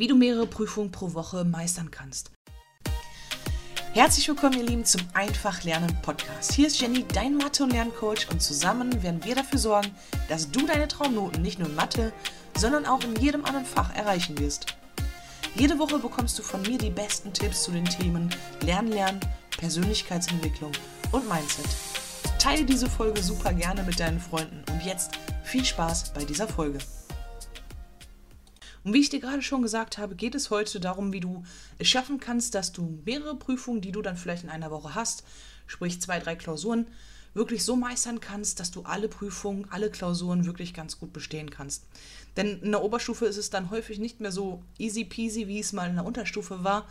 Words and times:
wie 0.00 0.06
du 0.06 0.16
mehrere 0.16 0.46
Prüfungen 0.46 0.90
pro 0.90 1.12
Woche 1.12 1.44
meistern 1.44 1.90
kannst. 1.90 2.30
Herzlich 3.92 4.26
willkommen, 4.28 4.56
ihr 4.56 4.64
Lieben, 4.64 4.86
zum 4.86 5.02
Einfach 5.12 5.62
Lernen 5.62 5.94
Podcast. 6.00 6.52
Hier 6.52 6.68
ist 6.68 6.80
Jenny, 6.80 7.04
dein 7.12 7.36
Mathe- 7.36 7.64
und 7.64 7.74
Lerncoach, 7.74 8.30
und 8.30 8.40
zusammen 8.40 9.02
werden 9.02 9.22
wir 9.24 9.34
dafür 9.34 9.58
sorgen, 9.58 9.90
dass 10.30 10.50
du 10.50 10.64
deine 10.64 10.88
Traumnoten 10.88 11.42
nicht 11.42 11.58
nur 11.58 11.68
in 11.68 11.74
Mathe, 11.74 12.14
sondern 12.56 12.86
auch 12.86 13.04
in 13.04 13.14
jedem 13.16 13.44
anderen 13.44 13.66
Fach 13.66 13.94
erreichen 13.94 14.38
wirst. 14.38 14.74
Jede 15.54 15.78
Woche 15.78 15.98
bekommst 15.98 16.38
du 16.38 16.42
von 16.42 16.62
mir 16.62 16.78
die 16.78 16.88
besten 16.88 17.34
Tipps 17.34 17.64
zu 17.64 17.70
den 17.70 17.84
Themen 17.84 18.30
Lernen, 18.62 18.92
Lernen, 18.92 19.20
Persönlichkeitsentwicklung 19.58 20.72
und 21.12 21.28
Mindset. 21.28 21.66
Teile 22.38 22.64
diese 22.64 22.88
Folge 22.88 23.22
super 23.22 23.52
gerne 23.52 23.82
mit 23.82 24.00
deinen 24.00 24.18
Freunden 24.18 24.64
und 24.72 24.82
jetzt 24.82 25.10
viel 25.44 25.64
Spaß 25.66 26.14
bei 26.14 26.24
dieser 26.24 26.48
Folge. 26.48 26.78
Und 28.82 28.94
wie 28.94 29.00
ich 29.00 29.10
dir 29.10 29.20
gerade 29.20 29.42
schon 29.42 29.62
gesagt 29.62 29.98
habe, 29.98 30.14
geht 30.14 30.34
es 30.34 30.50
heute 30.50 30.80
darum, 30.80 31.12
wie 31.12 31.20
du 31.20 31.44
es 31.78 31.88
schaffen 31.88 32.18
kannst, 32.18 32.54
dass 32.54 32.72
du 32.72 33.00
mehrere 33.04 33.36
Prüfungen, 33.36 33.80
die 33.80 33.92
du 33.92 34.02
dann 34.02 34.16
vielleicht 34.16 34.44
in 34.44 34.50
einer 34.50 34.70
Woche 34.70 34.94
hast, 34.94 35.24
sprich 35.66 36.00
zwei, 36.00 36.18
drei 36.18 36.34
Klausuren, 36.36 36.86
wirklich 37.34 37.64
so 37.64 37.76
meistern 37.76 38.20
kannst, 38.20 38.58
dass 38.58 38.70
du 38.70 38.82
alle 38.82 39.08
Prüfungen, 39.08 39.66
alle 39.70 39.90
Klausuren 39.90 40.46
wirklich 40.46 40.74
ganz 40.74 40.98
gut 40.98 41.12
bestehen 41.12 41.50
kannst. 41.50 41.84
Denn 42.36 42.60
in 42.60 42.72
der 42.72 42.82
Oberstufe 42.82 43.26
ist 43.26 43.36
es 43.36 43.50
dann 43.50 43.70
häufig 43.70 43.98
nicht 43.98 44.20
mehr 44.20 44.32
so 44.32 44.62
easy 44.78 45.04
peasy, 45.04 45.46
wie 45.46 45.60
es 45.60 45.72
mal 45.72 45.88
in 45.88 45.96
der 45.96 46.04
Unterstufe 46.04 46.64
war. 46.64 46.88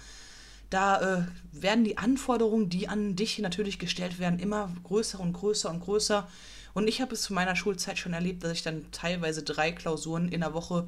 Da 0.69 1.01
äh, 1.01 1.23
werden 1.51 1.83
die 1.83 1.97
Anforderungen, 1.97 2.69
die 2.69 2.87
an 2.87 3.15
dich 3.15 3.39
natürlich 3.39 3.79
gestellt 3.79 4.19
werden, 4.19 4.39
immer 4.39 4.71
größer 4.83 5.19
und 5.19 5.33
größer 5.33 5.69
und 5.69 5.81
größer. 5.81 6.27
Und 6.73 6.87
ich 6.87 7.01
habe 7.01 7.15
es 7.15 7.23
zu 7.23 7.33
meiner 7.33 7.55
Schulzeit 7.55 7.97
schon 7.97 8.13
erlebt, 8.13 8.43
dass 8.43 8.53
ich 8.53 8.63
dann 8.63 8.85
teilweise 8.91 9.41
drei 9.41 9.71
Klausuren 9.71 10.29
in 10.29 10.41
der 10.41 10.53
Woche 10.53 10.87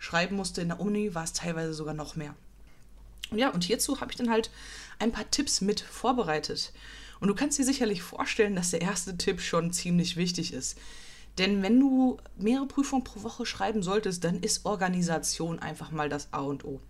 schreiben 0.00 0.34
musste. 0.34 0.62
In 0.62 0.68
der 0.68 0.80
Uni 0.80 1.14
war 1.14 1.22
es 1.22 1.32
teilweise 1.32 1.72
sogar 1.72 1.94
noch 1.94 2.16
mehr. 2.16 2.34
Ja, 3.32 3.50
und 3.50 3.62
hierzu 3.62 4.00
habe 4.00 4.10
ich 4.10 4.16
dann 4.16 4.30
halt 4.30 4.50
ein 4.98 5.12
paar 5.12 5.30
Tipps 5.30 5.60
mit 5.60 5.80
vorbereitet. 5.80 6.72
Und 7.20 7.28
du 7.28 7.34
kannst 7.34 7.58
dir 7.58 7.64
sicherlich 7.64 8.02
vorstellen, 8.02 8.56
dass 8.56 8.70
der 8.70 8.80
erste 8.80 9.16
Tipp 9.16 9.40
schon 9.40 9.72
ziemlich 9.72 10.16
wichtig 10.16 10.52
ist. 10.52 10.76
Denn 11.38 11.62
wenn 11.62 11.78
du 11.78 12.18
mehrere 12.36 12.66
Prüfungen 12.66 13.04
pro 13.04 13.22
Woche 13.22 13.46
schreiben 13.46 13.82
solltest, 13.82 14.24
dann 14.24 14.40
ist 14.40 14.64
Organisation 14.64 15.60
einfach 15.60 15.92
mal 15.92 16.08
das 16.08 16.32
A 16.32 16.40
und 16.40 16.64
O. 16.64 16.80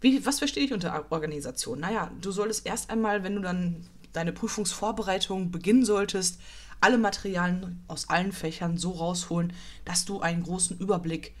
Wie, 0.00 0.24
was 0.24 0.38
verstehe 0.38 0.64
ich 0.64 0.72
unter 0.72 1.06
Organisation? 1.10 1.80
Naja, 1.80 2.10
du 2.20 2.30
solltest 2.30 2.66
erst 2.66 2.90
einmal, 2.90 3.22
wenn 3.22 3.36
du 3.36 3.42
dann 3.42 3.86
deine 4.12 4.32
Prüfungsvorbereitung 4.32 5.50
beginnen 5.50 5.84
solltest, 5.84 6.40
alle 6.80 6.98
Materialien 6.98 7.82
aus 7.88 8.08
allen 8.08 8.32
Fächern 8.32 8.78
so 8.78 8.92
rausholen, 8.92 9.52
dass 9.84 10.04
du 10.04 10.20
einen 10.20 10.42
großen 10.42 10.78
Überblick 10.78 11.34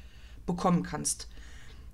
bekommen 0.46 0.82
kannst. 0.82 1.28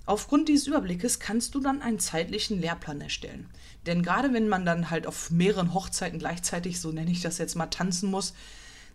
Aufgrund 0.06 0.48
dieses 0.48 0.66
Überblickes 0.66 1.20
kannst 1.20 1.54
du 1.54 1.60
dann 1.60 1.82
einen 1.82 2.00
zeitlichen 2.00 2.60
Lehrplan 2.60 3.00
erstellen. 3.00 3.48
Denn 3.86 4.02
gerade 4.02 4.32
wenn 4.32 4.48
man 4.48 4.64
dann 4.64 4.90
halt 4.90 5.06
auf 5.06 5.30
mehreren 5.30 5.72
Hochzeiten 5.72 6.18
gleichzeitig, 6.18 6.80
so 6.80 6.90
nenne 6.90 7.10
ich 7.10 7.20
das 7.20 7.38
jetzt 7.38 7.54
mal, 7.54 7.66
tanzen 7.66 8.10
muss, 8.10 8.34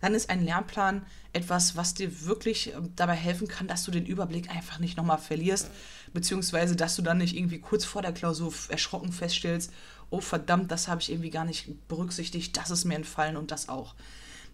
dann 0.02 0.14
ist 0.14 0.30
ein 0.30 0.44
Lehrplan 0.44 1.06
etwas, 1.34 1.76
was 1.76 1.94
dir 1.94 2.26
wirklich 2.26 2.74
ähm, 2.74 2.92
dabei 2.96 3.16
helfen 3.16 3.48
kann, 3.48 3.68
dass 3.68 3.84
du 3.84 3.92
den 3.92 4.06
Überblick 4.06 4.50
einfach 4.50 4.80
nicht 4.80 4.98
nochmal 4.98 5.18
verlierst, 5.18 5.70
beziehungsweise 6.14 6.76
dass 6.76 6.96
du 6.96 7.02
dann 7.02 7.18
nicht 7.18 7.36
irgendwie 7.36 7.60
kurz 7.60 7.86
vor 7.86 8.02
der 8.02 8.14
Klausur 8.14 8.54
erschrocken 8.70 9.12
feststellst, 9.12 9.72
oh 10.10 10.22
verdammt, 10.22 10.72
das 10.72 10.88
habe 10.88 11.02
ich 11.02 11.12
irgendwie 11.12 11.30
gar 11.30 11.46
nicht 11.46 11.88
berücksichtigt, 11.88 12.56
das 12.56 12.72
ist 12.72 12.86
mir 12.86 12.96
entfallen 12.96 13.38
und 13.38 13.52
das 13.52 13.70
auch. 13.70 13.96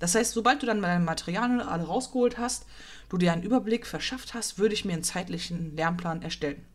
Das 0.01 0.15
heißt, 0.15 0.33
sobald 0.33 0.63
du 0.63 0.65
dann 0.65 0.81
deine 0.81 1.05
Materialien 1.05 1.61
alle 1.61 1.83
rausgeholt 1.83 2.39
hast, 2.39 2.65
du 3.09 3.19
dir 3.19 3.31
einen 3.31 3.43
Überblick 3.43 3.85
verschafft 3.85 4.33
hast, 4.33 4.57
würde 4.57 4.73
ich 4.73 4.83
mir 4.83 4.93
einen 4.93 5.03
zeitlichen 5.03 5.75
Lernplan 5.75 6.23
erstellen. 6.23 6.65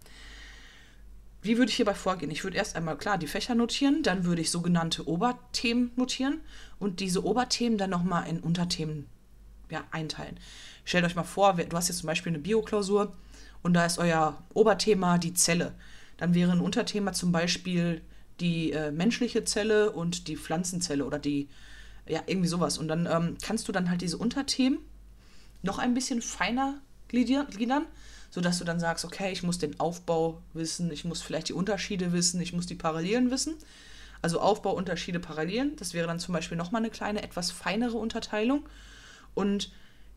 Wie 1.42 1.58
würde 1.58 1.70
ich 1.70 1.76
hierbei 1.76 1.94
vorgehen? 1.94 2.30
Ich 2.30 2.44
würde 2.44 2.56
erst 2.56 2.76
einmal 2.76 2.96
klar 2.96 3.18
die 3.18 3.26
Fächer 3.26 3.56
notieren, 3.56 4.04
dann 4.04 4.24
würde 4.24 4.42
ich 4.42 4.52
sogenannte 4.52 5.08
Oberthemen 5.08 5.90
notieren 5.96 6.40
und 6.78 7.00
diese 7.00 7.24
Oberthemen 7.24 7.78
dann 7.78 7.90
nochmal 7.90 8.28
in 8.28 8.38
Unterthemen 8.38 9.08
ja, 9.70 9.82
einteilen. 9.90 10.38
Stellt 10.84 11.04
euch 11.04 11.16
mal 11.16 11.24
vor, 11.24 11.54
du 11.54 11.76
hast 11.76 11.88
jetzt 11.88 11.98
zum 11.98 12.06
Beispiel 12.06 12.30
eine 12.30 12.38
Bioklausur 12.38 13.12
und 13.64 13.74
da 13.74 13.84
ist 13.84 13.98
euer 13.98 14.40
Oberthema 14.54 15.18
die 15.18 15.34
Zelle. 15.34 15.74
Dann 16.16 16.32
wäre 16.32 16.52
ein 16.52 16.60
Unterthema 16.60 17.12
zum 17.12 17.32
Beispiel 17.32 18.02
die 18.38 18.70
äh, 18.70 18.92
menschliche 18.92 19.42
Zelle 19.42 19.90
und 19.90 20.28
die 20.28 20.36
Pflanzenzelle 20.36 21.04
oder 21.04 21.18
die 21.18 21.48
ja, 22.08 22.22
irgendwie 22.26 22.48
sowas. 22.48 22.78
Und 22.78 22.88
dann 22.88 23.06
ähm, 23.06 23.36
kannst 23.42 23.68
du 23.68 23.72
dann 23.72 23.90
halt 23.90 24.02
diese 24.02 24.18
Unterthemen 24.18 24.78
noch 25.62 25.78
ein 25.78 25.94
bisschen 25.94 26.22
feiner 26.22 26.80
gliedern, 27.08 27.86
sodass 28.30 28.58
du 28.58 28.64
dann 28.64 28.80
sagst, 28.80 29.04
okay, 29.04 29.32
ich 29.32 29.42
muss 29.42 29.58
den 29.58 29.78
Aufbau 29.80 30.42
wissen, 30.52 30.90
ich 30.90 31.04
muss 31.04 31.22
vielleicht 31.22 31.48
die 31.48 31.52
Unterschiede 31.52 32.12
wissen, 32.12 32.40
ich 32.40 32.52
muss 32.52 32.66
die 32.66 32.74
Parallelen 32.74 33.30
wissen. 33.30 33.54
Also 34.22 34.40
Aufbau, 34.40 34.72
Unterschiede, 34.74 35.20
Parallelen. 35.20 35.76
Das 35.76 35.94
wäre 35.94 36.06
dann 36.06 36.18
zum 36.18 36.34
Beispiel 36.34 36.56
nochmal 36.56 36.82
eine 36.82 36.90
kleine, 36.90 37.22
etwas 37.22 37.50
feinere 37.50 37.96
Unterteilung. 37.96 38.68
Und 39.34 39.70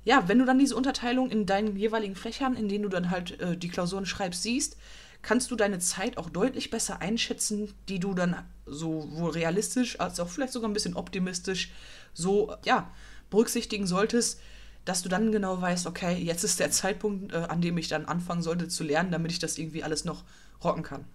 ja, 0.05 0.27
wenn 0.27 0.39
du 0.39 0.45
dann 0.45 0.57
diese 0.57 0.75
Unterteilung 0.75 1.29
in 1.29 1.45
deinen 1.45 1.75
jeweiligen 1.75 2.15
Fächern, 2.15 2.55
in 2.55 2.69
denen 2.69 2.83
du 2.83 2.89
dann 2.89 3.11
halt 3.11 3.39
äh, 3.39 3.57
die 3.57 3.67
Klausuren 3.69 4.05
schreibst, 4.05 4.43
siehst, 4.43 4.77
kannst 5.21 5.51
du 5.51 5.55
deine 5.55 5.79
Zeit 5.79 6.17
auch 6.17 6.29
deutlich 6.29 6.69
besser 6.69 7.01
einschätzen, 7.01 7.73
die 7.87 7.99
du 7.99 8.13
dann 8.13 8.45
sowohl 8.65 9.31
realistisch 9.31 9.99
als 9.99 10.19
auch 10.19 10.29
vielleicht 10.29 10.53
sogar 10.53 10.69
ein 10.69 10.73
bisschen 10.73 10.95
optimistisch 10.95 11.71
so, 12.13 12.55
ja, 12.63 12.91
berücksichtigen 13.29 13.85
solltest, 13.85 14.39
dass 14.85 15.01
du 15.01 15.09
dann 15.09 15.31
genau 15.31 15.61
weißt, 15.61 15.87
okay, 15.87 16.15
jetzt 16.15 16.43
ist 16.43 16.59
der 16.59 16.71
Zeitpunkt, 16.71 17.33
äh, 17.33 17.37
an 17.37 17.61
dem 17.61 17.77
ich 17.77 17.89
dann 17.89 18.05
anfangen 18.05 18.41
sollte 18.41 18.67
zu 18.67 18.83
lernen, 18.83 19.11
damit 19.11 19.31
ich 19.31 19.39
das 19.39 19.57
irgendwie 19.57 19.83
alles 19.83 20.05
noch 20.05 20.23
rocken 20.63 20.83
kann. 20.83 21.05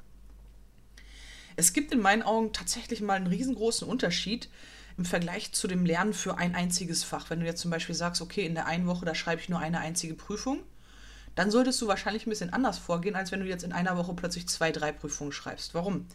Es 1.56 1.72
gibt 1.72 1.92
in 1.92 2.00
meinen 2.00 2.22
Augen 2.22 2.52
tatsächlich 2.52 3.00
mal 3.00 3.14
einen 3.14 3.26
riesengroßen 3.26 3.88
Unterschied 3.88 4.48
im 4.96 5.04
Vergleich 5.04 5.52
zu 5.52 5.66
dem 5.66 5.86
Lernen 5.86 6.12
für 6.12 6.36
ein 6.36 6.54
einziges 6.54 7.04
Fach. 7.04 7.30
Wenn 7.30 7.40
du 7.40 7.46
jetzt 7.46 7.60
zum 7.60 7.70
Beispiel 7.70 7.94
sagst, 7.94 8.22
okay, 8.22 8.44
in 8.44 8.54
der 8.54 8.66
einen 8.66 8.86
Woche, 8.86 9.04
da 9.04 9.14
schreibe 9.14 9.40
ich 9.40 9.48
nur 9.48 9.58
eine 9.58 9.80
einzige 9.80 10.14
Prüfung 10.14 10.60
dann 11.34 11.50
solltest 11.50 11.80
du 11.82 11.88
wahrscheinlich 11.88 12.26
ein 12.26 12.30
bisschen 12.30 12.52
anders 12.52 12.78
vorgehen, 12.78 13.16
als 13.16 13.32
wenn 13.32 13.40
du 13.40 13.46
jetzt 13.46 13.64
in 13.64 13.72
einer 13.72 13.96
Woche 13.96 14.14
plötzlich 14.14 14.48
zwei, 14.48 14.70
drei 14.72 14.92
Prüfungen 14.92 15.32
schreibst. 15.32 15.74
Warum? 15.74 16.06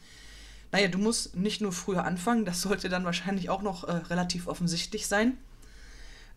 Naja, 0.72 0.88
du 0.88 0.97
musst 0.97 1.35
nicht 1.35 1.62
nur 1.62 1.72
früher 1.72 2.06
anfangen, 2.06 2.46
das 2.46 2.62
sollte 2.62 2.90
dann 2.90 3.06
wahrscheinlich 3.06 3.50
auch 3.50 3.62
noch 3.62 3.84
äh, 3.85 3.91
relativ 3.91 4.47
offensichtlich 4.47 5.07
sein, 5.07 5.38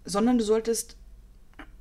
sondern 0.04 0.38
du 0.38 0.44
solltest 0.44 0.96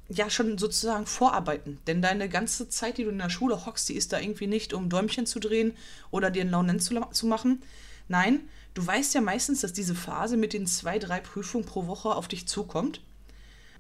ja 0.10 0.30
schon 0.30 0.58
sozusagen 0.58 1.06
vorarbeiten. 1.06 1.80
Denn 1.88 2.02
deine 2.02 2.28
ganze 2.28 2.68
Zeit, 2.70 2.98
die 2.98 3.06
du 3.06 3.10
in 3.10 3.18
der 3.18 3.30
Schule 3.30 3.66
hockst, 3.66 3.88
die 3.90 3.96
ist 3.96 4.12
da 4.12 4.20
irgendwie 4.20 4.48
nicht, 4.48 4.74
um 4.74 4.90
Däumchen 4.90 5.26
zu 5.26 5.40
drehen 5.40 5.74
oder 6.12 6.30
dir 6.30 6.42
einen 6.42 6.52
Launen 6.52 6.80
zu, 6.80 7.00
zu 7.12 7.26
machen. 7.26 7.64
Nein, 8.10 8.42
du 8.74 8.86
weißt 8.86 9.14
ja 9.14 9.22
meistens, 9.22 9.62
dass 9.62 9.72
diese 9.72 9.96
Phase 9.96 10.36
mit 10.36 10.52
den 10.52 10.68
zwei, 10.68 11.00
drei 11.00 11.22
Prüfungen 11.22 11.66
pro 11.66 11.88
Woche 11.88 12.10
auf 12.10 12.28
dich 12.28 12.48
zukommt, 12.48 13.02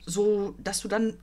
so 0.06 0.56
dass 0.58 0.80
du 0.80 0.88
dann 0.88 1.18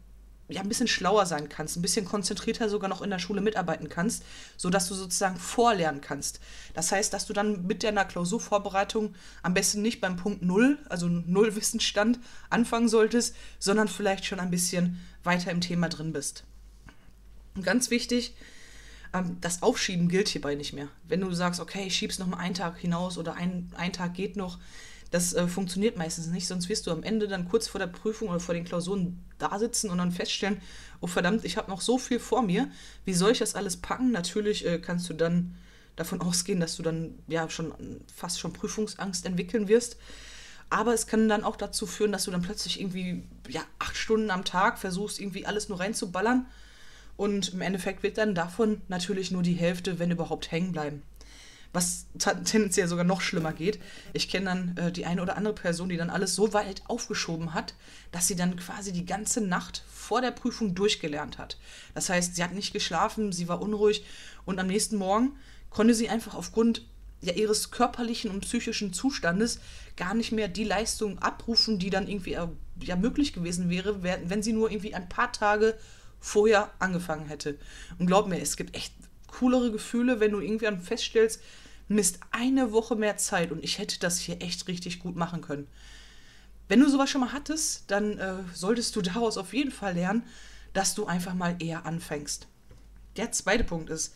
ja, 0.48 0.62
ein 0.62 0.69
bisschen 0.69 0.88
schlauer 0.88 1.26
sein 1.26 1.48
kannst, 1.48 1.76
ein 1.76 1.82
bisschen 1.82 2.06
konzentrierter 2.06 2.69
sogar 2.69 2.88
noch 2.88 3.03
in 3.03 3.10
der 3.10 3.19
Schule 3.19 3.41
mitarbeiten 3.41 3.88
kannst, 3.88 4.25
sodass 4.56 4.88
du 4.88 4.94
sozusagen 4.94 5.36
vorlernen 5.36 6.00
kannst. 6.00 6.41
Das 6.75 6.91
heißt, 6.91 7.12
dass 7.12 7.26
du 7.26 7.32
dann 7.34 7.66
mit 7.66 7.84
deiner 7.84 8.06
Klausurvorbereitung 8.06 9.14
am 9.42 9.54
besten 9.54 9.82
nicht 9.82 10.00
beim 10.00 10.16
Punkt 10.16 10.42
Null, 10.42 10.78
also 10.88 11.06
Null 11.09 11.54
Wissensstand, 11.54 12.19
anfangen 12.48 12.88
solltest, 12.88 13.36
sondern 13.59 13.88
vielleicht 13.88 14.25
schon 14.25 14.41
ein 14.41 14.50
bisschen 14.50 15.00
weiter 15.22 15.50
im 15.50 15.60
Thema 15.60 15.88
drin 15.88 16.12
bist. 16.12 16.44
Und 17.54 17.65
ganz 17.65 17.91
wichtig, 17.91 18.34
ähm, 19.12 19.36
das 19.41 19.62
Aufschieben 19.62 20.09
gilt 20.09 20.28
hierbei 20.28 20.54
nicht 20.54 20.72
mehr. 20.72 20.88
Wenn 21.06 21.20
du 21.20 21.30
sagst, 21.32 21.60
okay, 21.60 21.84
ich 21.86 21.97
schieb's 21.97 22.19
noch 22.19 22.26
mal 22.26 22.38
einen 22.38 22.54
Tag 22.54 22.78
hinaus 22.78 23.19
oder 23.19 23.34
ein, 23.34 23.70
ein 23.76 23.92
Tag 23.92 24.15
geht 24.15 24.36
noch, 24.36 24.59
das 25.11 25.33
äh, 25.33 25.47
funktioniert 25.47 25.97
meistens 25.97 26.27
nicht, 26.27 26.47
sonst 26.47 26.69
wirst 26.69 26.87
du 26.87 26.91
am 26.91 27.03
Ende 27.03 27.29
dann 27.29 27.49
kurz 27.49 27.67
vor 27.67 27.79
der 27.79 27.87
Prüfung 27.87 28.29
oder 28.29 28.41
vor 28.41 28.55
den 28.55 28.65
Klausuren 28.65 29.25
da 29.39 29.59
sitzen 29.59 29.91
und 29.91 29.99
dann 29.99 30.13
feststellen, 30.13 30.61
oh 31.01 31.07
verdammt, 31.07 31.45
ich 31.45 31.57
habe 31.57 31.71
noch 31.71 31.81
so 31.81 31.99
viel 31.99 32.19
vor 32.19 32.43
mir, 32.43 32.71
wie 33.05 33.15
soll 33.15 33.33
ich 33.33 33.39
das 33.39 33.55
alles 33.55 33.79
packen? 33.79 34.11
Natürlich 34.11 34.67
äh, 34.67 34.79
kannst 34.79 35.09
du 35.09 35.15
dann 35.15 35.55
davon 35.97 36.21
ausgehen, 36.22 36.60
dass 36.60 36.77
du 36.77 36.83
dann 36.83 37.15
ja 37.27 37.49
schon 37.49 37.72
fast 38.15 38.39
schon 38.39 38.53
Prüfungsangst 38.53 39.25
entwickeln 39.25 39.69
wirst. 39.69 39.97
Aber 40.71 40.93
es 40.93 41.07
kann 41.07 41.31
dann 41.31 41.45
auch 41.45 41.57
dazu 41.57 41.87
führen, 41.87 42.13
dass 42.13 42.25
du 42.25 42.31
dann 42.31 42.43
plötzlich 42.43 42.78
irgendwie 42.78 43.22
ja, 43.49 43.63
acht 43.78 43.97
Stunden 43.97 44.31
am 44.31 44.45
Tag 44.45 44.78
versuchst, 44.78 45.19
irgendwie 45.19 45.47
alles 45.47 45.71
nur 45.71 45.81
reinzuballern. 45.81 46.45
Und 47.16 47.54
im 47.54 47.63
Endeffekt 47.63 48.03
wird 48.03 48.19
dann 48.19 48.34
davon 48.34 48.83
natürlich 48.89 49.31
nur 49.31 49.43
die 49.43 49.54
Hälfte, 49.54 49.99
wenn 49.99 50.11
überhaupt, 50.11 50.53
hängen 50.53 50.72
bleiben 50.72 51.03
was 51.72 52.06
tendenziell 52.18 52.88
sogar 52.88 53.04
noch 53.04 53.20
schlimmer 53.20 53.53
geht. 53.53 53.78
Ich 54.12 54.28
kenne 54.28 54.47
dann 54.47 54.76
äh, 54.76 54.92
die 54.92 55.06
eine 55.06 55.22
oder 55.22 55.36
andere 55.36 55.54
Person, 55.54 55.88
die 55.88 55.97
dann 55.97 56.10
alles 56.10 56.34
so 56.34 56.53
weit 56.53 56.82
aufgeschoben 56.86 57.53
hat, 57.54 57.74
dass 58.10 58.26
sie 58.26 58.36
dann 58.36 58.56
quasi 58.56 58.92
die 58.92 59.04
ganze 59.04 59.41
Nacht 59.41 59.84
vor 59.92 60.20
der 60.20 60.30
Prüfung 60.30 60.74
durchgelernt 60.74 61.38
hat. 61.38 61.59
Das 61.94 62.09
heißt, 62.09 62.36
sie 62.36 62.42
hat 62.42 62.54
nicht 62.54 62.72
geschlafen, 62.72 63.32
sie 63.32 63.48
war 63.48 63.60
unruhig 63.60 64.04
und 64.47 64.59
am 64.59 64.66
nächsten 64.66 64.97
Morgen 64.97 65.36
konnte 65.70 65.94
sie 65.94 66.09
einfach 66.09 66.34
aufgrund 66.34 66.86
ja, 67.20 67.34
ihres 67.34 67.70
körperlichen 67.70 68.30
und 68.30 68.41
psychischen 68.41 68.92
Zustandes 68.92 69.60
gar 69.97 70.15
nicht 70.15 70.32
mehr 70.32 70.48
die 70.48 70.65
Leistung 70.65 71.18
abrufen, 71.18 71.78
die 71.78 71.91
dann 71.91 72.09
irgendwie 72.09 72.34
äh, 72.34 72.48
ja, 72.80 72.97
möglich 72.97 73.32
gewesen 73.32 73.68
wäre, 73.68 74.03
wenn 74.03 74.42
sie 74.42 74.53
nur 74.53 74.70
irgendwie 74.70 74.94
ein 74.94 75.09
paar 75.09 75.32
Tage 75.32 75.76
vorher 76.20 76.70
angefangen 76.78 77.26
hätte. 77.26 77.59
Und 77.98 78.06
glaub 78.06 78.28
mir, 78.28 78.41
es 78.41 78.56
gibt 78.56 78.76
echt 78.76 78.92
coolere 79.28 79.71
Gefühle, 79.71 80.21
wenn 80.21 80.33
du 80.33 80.41
irgendwann 80.41 80.80
feststellst, 80.80 81.41
Mist, 81.89 82.21
eine 82.30 82.72
Woche 82.72 82.97
mehr 82.97 83.16
Zeit 83.16 83.51
und 83.51 83.65
ich 83.65 83.78
hätte 83.78 83.98
das 83.98 84.19
hier 84.19 84.42
echt 84.42 84.69
richtig 84.69 84.98
gut 84.98 85.16
machen 85.16 85.41
können. 85.41 85.66
Wenn 86.69 86.80
du 86.80 86.89
sowas 86.89 87.09
schon 87.09 87.22
mal 87.22 87.33
hattest, 87.33 87.91
dann 87.91 88.19
äh, 88.19 88.34
solltest 88.54 88.95
du 88.97 89.03
daraus 89.03 89.39
auf 89.39 89.54
jeden 89.54 89.71
Fall 89.71 89.95
lernen, 89.95 90.25
dass 90.75 90.95
du 90.95 91.07
einfach 91.07 91.34
mal 91.34 91.57
eher 91.60 91.86
anfängst. 91.86 92.47
Der 93.16 93.33
zweite 93.33 93.65
Punkt 93.65 93.91
ist, 93.91 94.15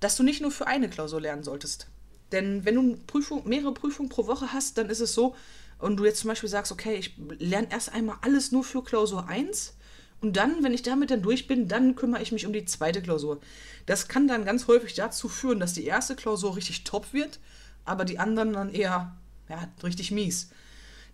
dass 0.00 0.16
du 0.16 0.22
nicht 0.22 0.40
nur 0.40 0.50
für 0.50 0.66
eine 0.66 0.88
Klausur 0.88 1.20
lernen 1.20 1.44
solltest. 1.44 1.86
Denn 2.32 2.64
wenn 2.64 2.74
du 2.74 2.96
Prüfung, 3.06 3.46
mehrere 3.46 3.74
Prüfungen 3.74 4.08
pro 4.08 4.26
Woche 4.26 4.52
hast, 4.52 4.78
dann 4.78 4.88
ist 4.88 5.00
es 5.00 5.14
so, 5.14 5.36
und 5.78 5.96
du 5.96 6.04
jetzt 6.04 6.20
zum 6.20 6.28
Beispiel 6.28 6.48
sagst, 6.48 6.72
okay, 6.72 6.94
ich 6.94 7.16
lerne 7.38 7.68
erst 7.70 7.92
einmal 7.92 8.18
alles 8.22 8.52
nur 8.52 8.64
für 8.64 8.82
Klausur 8.82 9.28
1 9.28 9.74
und 10.20 10.36
dann, 10.36 10.62
wenn 10.62 10.74
ich 10.74 10.82
damit 10.82 11.10
dann 11.10 11.22
durch 11.22 11.46
bin, 11.46 11.66
dann 11.66 11.96
kümmere 11.96 12.22
ich 12.22 12.32
mich 12.32 12.46
um 12.46 12.52
die 12.52 12.66
zweite 12.66 13.00
Klausur. 13.00 13.40
Das 13.86 14.08
kann 14.08 14.28
dann 14.28 14.44
ganz 14.44 14.66
häufig 14.66 14.94
dazu 14.94 15.28
führen, 15.28 15.60
dass 15.60 15.72
die 15.72 15.86
erste 15.86 16.14
Klausur 16.14 16.56
richtig 16.56 16.84
top 16.84 17.12
wird, 17.12 17.40
aber 17.84 18.04
die 18.04 18.18
anderen 18.18 18.52
dann 18.52 18.72
eher 18.72 19.16
ja, 19.48 19.68
richtig 19.82 20.10
mies. 20.10 20.50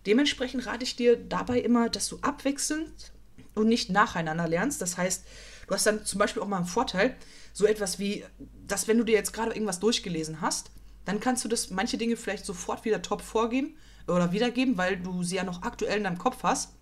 Dementsprechend 0.05 0.65
rate 0.65 0.83
ich 0.83 0.95
dir 0.95 1.17
dabei 1.17 1.59
immer, 1.59 1.89
dass 1.89 2.09
du 2.09 2.17
abwechselnd 2.21 3.11
und 3.55 3.67
nicht 3.67 3.89
nacheinander 3.89 4.47
lernst. 4.47 4.81
Das 4.81 4.97
heißt, 4.97 5.25
du 5.67 5.73
hast 5.73 5.85
dann 5.85 6.05
zum 6.05 6.19
Beispiel 6.19 6.41
auch 6.41 6.47
mal 6.47 6.57
einen 6.57 6.65
Vorteil, 6.65 7.15
so 7.53 7.65
etwas 7.65 7.99
wie, 7.99 8.23
dass 8.67 8.87
wenn 8.87 8.97
du 8.97 9.03
dir 9.03 9.15
jetzt 9.15 9.33
gerade 9.33 9.51
irgendwas 9.51 9.79
durchgelesen 9.79 10.41
hast, 10.41 10.69
dann 11.05 11.19
kannst 11.19 11.43
du 11.45 11.49
das 11.49 11.69
manche 11.69 11.97
Dinge 11.97 12.17
vielleicht 12.17 12.45
sofort 12.45 12.83
wieder 12.83 13.01
top 13.01 13.21
vorgeben 13.21 13.75
oder 14.07 14.33
wiedergeben, 14.33 14.77
weil 14.77 14.97
du 14.97 15.23
sie 15.23 15.37
ja 15.37 15.43
noch 15.43 15.63
aktuell 15.63 15.97
in 15.97 16.03
deinem 16.03 16.17
Kopf 16.17 16.43
hast, 16.43 16.73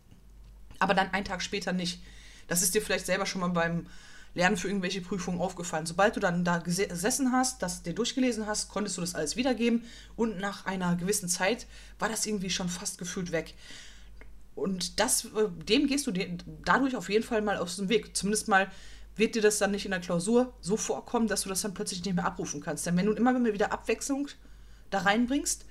aber 0.79 0.93
dann 0.93 1.11
einen 1.11 1.25
Tag 1.25 1.41
später 1.41 1.71
nicht. 1.71 2.01
Das 2.47 2.61
ist 2.61 2.75
dir 2.75 2.81
vielleicht 2.81 3.05
selber 3.05 3.25
schon 3.25 3.41
mal 3.41 3.49
beim 3.49 3.87
Lernen 4.35 4.57
für 4.57 4.67
irgendwelche 4.67 5.01
Prüfungen 5.01 5.39
aufgefallen. 5.39 5.85
Sobald 5.85 6.15
du 6.15 6.19
dann 6.19 6.43
da 6.43 6.57
gesessen 6.57 7.31
hast, 7.31 7.61
das 7.61 7.83
dir 7.83 7.93
durchgelesen 7.93 8.45
hast, 8.47 8.69
konntest 8.69 8.97
du 8.97 9.01
das 9.01 9.15
alles 9.15 9.37
wiedergeben 9.37 9.83
und 10.17 10.39
nach 10.39 10.65
einer 10.65 10.95
gewissen 10.97 11.29
Zeit 11.29 11.67
war 11.99 12.09
das 12.09 12.25
irgendwie 12.25 12.49
schon 12.49 12.67
fast 12.67 12.97
gefühlt 12.97 13.31
weg. 13.31 13.53
Und 14.53 14.99
das, 14.99 15.25
äh, 15.25 15.49
dem 15.67 15.87
gehst 15.87 16.07
du 16.07 16.11
dadurch 16.63 16.95
auf 16.95 17.09
jeden 17.09 17.23
Fall 17.23 17.41
mal 17.41 17.57
aus 17.57 17.77
dem 17.77 17.89
Weg. 17.89 18.15
Zumindest 18.15 18.47
mal 18.47 18.69
wird 19.15 19.35
dir 19.35 19.41
das 19.41 19.57
dann 19.57 19.71
nicht 19.71 19.85
in 19.85 19.91
der 19.91 20.01
Klausur 20.01 20.53
so 20.61 20.75
vorkommen, 20.75 21.27
dass 21.27 21.41
du 21.41 21.49
das 21.49 21.61
dann 21.61 21.73
plötzlich 21.73 22.03
nicht 22.03 22.15
mehr 22.15 22.25
abrufen 22.25 22.61
kannst. 22.61 22.85
Denn 22.85 22.97
wenn 22.97 23.05
du 23.05 23.13
immer 23.13 23.41
wieder 23.53 23.71
Abwechslung 23.71 24.27
da 24.89 24.99
reinbringst, 24.99 25.65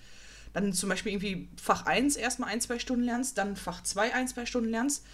dann 0.55 0.73
zum 0.73 0.89
Beispiel 0.89 1.13
irgendwie 1.13 1.49
Fach 1.61 1.85
1 1.85 2.17
erstmal 2.17 2.51
ein, 2.51 2.61
zwei 2.61 2.79
Stunden 2.79 3.05
lernst, 3.05 3.37
dann 3.39 3.57
Fach 3.57 3.83
2 3.83 4.15
ein, 4.15 4.29
zwei 4.29 4.47
Stunden 4.47 4.71
lernst, 4.71 5.05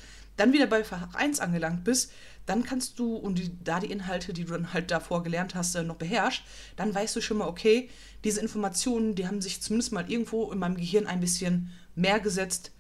dann 0.40 0.52
wieder 0.52 0.66
bei 0.66 0.82
Fach 0.82 1.14
1 1.14 1.40
angelangt 1.40 1.84
bist, 1.84 2.12
dann 2.46 2.64
kannst 2.64 2.98
du 2.98 3.14
und 3.16 3.38
die, 3.38 3.52
da 3.62 3.78
die 3.78 3.90
Inhalte, 3.92 4.32
die 4.32 4.44
du 4.44 4.54
dann 4.54 4.72
halt 4.72 4.90
davor 4.90 5.22
gelernt 5.22 5.54
hast, 5.54 5.75
noch 5.76 5.96
beherrschst, 5.96 6.42
dann 6.76 6.94
weißt 6.94 7.14
du 7.14 7.20
schon 7.20 7.38
mal, 7.38 7.46
okay, 7.46 7.90
diese 8.25 8.40
Informationen, 8.40 9.14
die 9.14 9.26
haben 9.26 9.42
sich 9.42 9.60
zumindest 9.60 9.92
mal 9.92 10.10
irgendwo 10.10 10.50
in 10.50 10.58
meinem 10.58 10.76
Gehirn 10.76 11.06
ein 11.06 11.20
bisschen 11.20 11.70
mehr 11.94 12.20
gesetzt, 12.20 12.72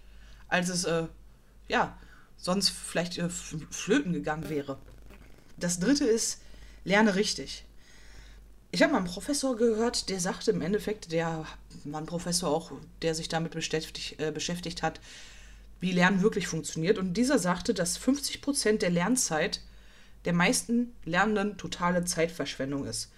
als 0.48 0.70
es, 0.70 0.84
äh, 0.84 1.06
ja, 1.68 1.96
sonst 2.36 2.70
vielleicht 2.70 3.18
äh, 3.18 3.28
flöten 3.28 4.12
gegangen 4.12 4.48
wäre. 4.48 4.78
Das 5.58 5.78
dritte 5.78 6.04
ist, 6.04 6.40
lerne 6.84 7.14
richtig. 7.14 7.64
Ich 8.72 8.82
habe 8.82 8.92
mal 8.92 8.98
einen 8.98 9.06
Professor 9.06 9.56
gehört, 9.56 10.08
der 10.08 10.20
sagte 10.20 10.52
im 10.52 10.62
Endeffekt, 10.62 11.12
der 11.12 11.44
war 11.84 12.00
ein 12.00 12.06
Professor 12.06 12.48
auch, 12.48 12.72
der 13.02 13.14
sich 13.14 13.28
damit 13.28 13.52
beschäftigt, 13.52 14.18
äh, 14.18 14.32
beschäftigt 14.32 14.82
hat, 14.82 15.00
wie 15.80 15.92
Lernen 15.92 16.22
wirklich 16.22 16.46
funktioniert. 16.46 16.98
Und 16.98 17.14
dieser 17.14 17.38
sagte, 17.38 17.74
dass 17.74 17.96
50 17.96 18.42
Prozent 18.42 18.82
der 18.82 18.90
Lernzeit 18.90 19.60
der 20.24 20.34
meisten 20.34 20.94
Lernenden 21.04 21.56
totale 21.56 22.04
Zeitverschwendung 22.04 22.84
ist. 22.84 23.10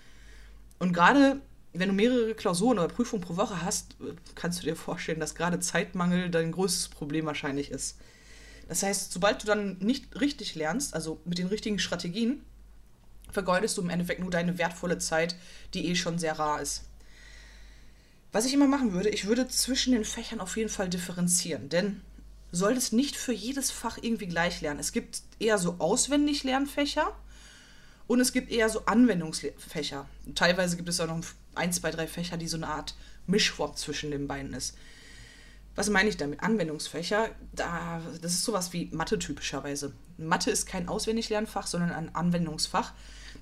Und 0.79 0.93
gerade 0.93 1.41
wenn 1.73 1.89
du 1.89 1.95
mehrere 1.95 2.35
Klausuren 2.35 2.79
oder 2.79 2.89
Prüfungen 2.89 3.23
pro 3.23 3.37
Woche 3.37 3.63
hast, 3.63 3.97
kannst 4.35 4.61
du 4.61 4.65
dir 4.65 4.77
vorstellen, 4.77 5.21
dass 5.21 5.35
gerade 5.35 5.59
Zeitmangel 5.59 6.31
dein 6.31 6.53
größtes 6.53 6.89
Problem 6.89 7.27
wahrscheinlich 7.27 7.71
ist. 7.71 7.99
Das 8.69 8.83
heißt, 8.83 9.13
sobald 9.13 9.43
du 9.43 9.47
dann 9.47 9.79
nicht 9.79 10.21
richtig 10.21 10.55
lernst, 10.55 10.95
also 10.95 11.21
mit 11.25 11.39
den 11.39 11.47
richtigen 11.47 11.79
Strategien, 11.79 12.43
vergeudest 13.31 13.79
du 13.79 13.83
im 13.83 13.91
Endeffekt 13.91 14.21
nur 14.21 14.31
deine 14.31 14.59
wertvolle 14.59 14.99
Zeit, 14.99 15.35
die 15.73 15.89
eh 15.89 15.95
schon 15.95 16.19
sehr 16.19 16.39
rar 16.39 16.61
ist. 16.61 16.85
Was 18.31 18.47
ich 18.47 18.55
immer 18.55 18.67
machen 18.67 18.93
würde, 18.93 19.09
ich 19.09 19.27
würde 19.27 19.49
zwischen 19.49 19.93
den 19.93 20.05
Fächern 20.05 20.41
auf 20.41 20.57
jeden 20.57 20.71
Fall 20.71 20.89
differenzieren, 20.89 21.69
denn 21.69 22.01
solltest 22.53 22.93
nicht 22.93 23.17
für 23.17 23.33
jedes 23.33 23.71
Fach 23.71 23.99
irgendwie 24.01 24.27
gleich 24.27 24.61
lernen. 24.61 24.79
Es 24.79 24.93
gibt 24.93 25.23
eher 25.39 25.59
so 25.59 25.77
auswendig 25.79 26.45
Lernfächer 26.45 27.17
und 28.07 28.21
es 28.21 28.33
gibt 28.33 28.53
eher 28.53 28.69
so 28.69 28.85
Anwendungsfächer. 28.85 30.07
Teilweise 30.35 30.77
gibt 30.77 30.89
es 30.89 31.01
auch 31.01 31.07
noch 31.07 31.21
ein, 31.55 31.73
zwei, 31.73 31.91
drei 31.91 32.07
Fächer, 32.07 32.37
die 32.37 32.49
so 32.49 32.59
eine 32.59 32.69
Art 32.69 32.95
Mischform 33.27 33.75
zwischen 33.75 34.11
den 34.11 34.29
beiden 34.29 34.53
ist. 34.53 34.77
Was 35.75 35.89
meine 35.89 36.11
ich 36.11 36.19
damit? 36.19 36.43
Anwendungsfächer, 36.43 37.31
da, 37.53 38.03
das 38.21 38.33
ist 38.35 38.45
sowas 38.45 38.75
wie 38.75 38.91
Mathe 38.93 39.19
typischerweise. 39.19 39.93
Mathe 40.19 40.51
ist 40.51 40.67
kein 40.67 40.89
Auswendiglernfach, 40.89 41.67
sondern 41.67 41.93
ein 41.93 42.15
Anwendungsfach. 42.15 42.93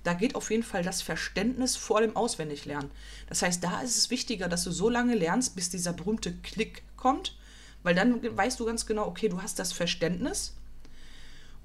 Da 0.05 0.15
geht 0.15 0.37
auf 0.37 0.51
jeden 0.51 0.62
Fall 0.62 0.85
das 0.85 1.03
Verständnis 1.03 1.77
vor 1.77 2.01
dem 2.01 2.15
Auswendiglernen. 2.15 2.91
Das 3.29 3.43
heißt, 3.43 3.65
da 3.65 3.81
ist 3.81 3.99
es 3.99 4.11
wichtiger, 4.11 4.49
dass 4.49 4.62
du 4.62 4.71
so 4.71 4.89
lange 4.89 5.17
lernst, 5.17 5.57
bis 5.57 5.71
dieser 5.71 5.93
berühmte 5.93 6.33
Klick 6.33 6.83
kommt, 6.97 7.37
weil 7.82 7.94
dann 7.94 8.21
weißt 8.37 8.59
du 8.61 8.65
ganz 8.65 8.87
genau, 8.87 9.06
okay, 9.06 9.29
du 9.29 9.43
hast 9.43 9.59
das 9.59 9.73
Verständnis. 9.73 10.55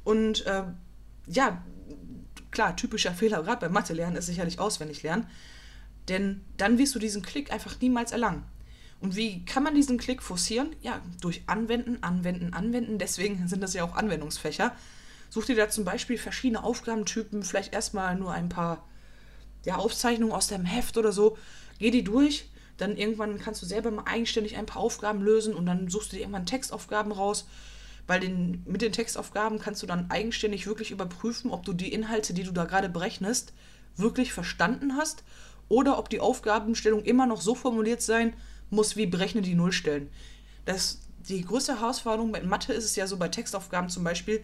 Und 0.03 0.45
äh, 0.45 0.63
ja, 1.27 1.63
klar, 2.51 2.75
typischer 2.75 3.13
Fehler, 3.13 3.43
gerade 3.43 3.61
beim 3.61 3.73
Mathe 3.73 3.93
lernen, 3.93 4.15
ist 4.15 4.27
sicherlich 4.27 4.59
auswendig 4.59 5.03
lernen. 5.03 5.27
Denn 6.07 6.41
dann 6.57 6.77
wirst 6.77 6.95
du 6.95 6.99
diesen 6.99 7.21
Klick 7.21 7.51
einfach 7.51 7.79
niemals 7.81 8.11
erlangen. 8.11 8.43
Und 9.01 9.15
wie 9.15 9.43
kann 9.45 9.63
man 9.63 9.75
diesen 9.75 9.97
Klick 9.97 10.23
forcieren? 10.23 10.75
Ja, 10.81 11.01
durch 11.21 11.43
Anwenden, 11.47 12.01
Anwenden, 12.01 12.53
Anwenden. 12.53 12.97
Deswegen 12.97 13.47
sind 13.47 13.61
das 13.61 13.73
ja 13.73 13.83
auch 13.83 13.95
Anwendungsfächer. 13.95 14.75
Such 15.29 15.45
dir 15.45 15.55
da 15.55 15.69
zum 15.69 15.83
Beispiel 15.83 16.17
verschiedene 16.17 16.63
Aufgabentypen, 16.63 17.43
vielleicht 17.43 17.73
erstmal 17.73 18.15
nur 18.15 18.31
ein 18.31 18.47
paar 18.47 18.87
ja, 19.65 19.75
Aufzeichnungen 19.75 20.33
aus 20.33 20.47
deinem 20.47 20.65
Heft 20.65 20.97
oder 20.97 21.11
so. 21.11 21.37
Geh 21.79 21.91
die 21.91 22.03
durch, 22.03 22.49
dann 22.77 22.97
irgendwann 22.97 23.39
kannst 23.39 23.61
du 23.61 23.65
selber 23.65 23.91
mal 23.91 24.03
eigenständig 24.05 24.57
ein 24.57 24.65
paar 24.65 24.81
Aufgaben 24.81 25.21
lösen 25.21 25.53
und 25.53 25.65
dann 25.65 25.89
suchst 25.89 26.11
du 26.11 26.15
dir 26.15 26.23
irgendwann 26.23 26.45
Textaufgaben 26.45 27.11
raus. 27.11 27.47
Weil 28.07 28.19
den, 28.19 28.61
mit 28.65 28.81
den 28.81 28.91
Textaufgaben 28.91 29.59
kannst 29.59 29.81
du 29.81 29.87
dann 29.87 30.11
eigenständig 30.11 30.67
wirklich 30.67 30.91
überprüfen, 30.91 31.49
ob 31.49 31.65
du 31.65 31.73
die 31.73 31.91
Inhalte, 31.91 32.33
die 32.33 32.43
du 32.43 32.51
da 32.51 32.65
gerade 32.65 32.89
berechnest, 32.89 33.53
wirklich 33.97 34.31
verstanden 34.31 34.95
hast 34.95 35.23
oder 35.69 35.97
ob 35.97 36.09
die 36.09 36.19
Aufgabenstellung 36.19 37.03
immer 37.03 37.25
noch 37.25 37.41
so 37.41 37.55
formuliert 37.55 38.01
sein 38.01 38.33
muss 38.69 38.95
wie 38.95 39.05
berechne 39.05 39.41
die 39.41 39.55
Nullstellen. 39.55 40.09
Das, 40.65 40.99
die 41.29 41.43
größte 41.43 41.79
Herausforderung 41.79 42.31
bei 42.31 42.41
Mathe 42.41 42.73
ist 42.73 42.85
es 42.85 42.95
ja 42.95 43.07
so 43.07 43.17
bei 43.17 43.29
Textaufgaben 43.29 43.89
zum 43.89 44.03
Beispiel, 44.03 44.43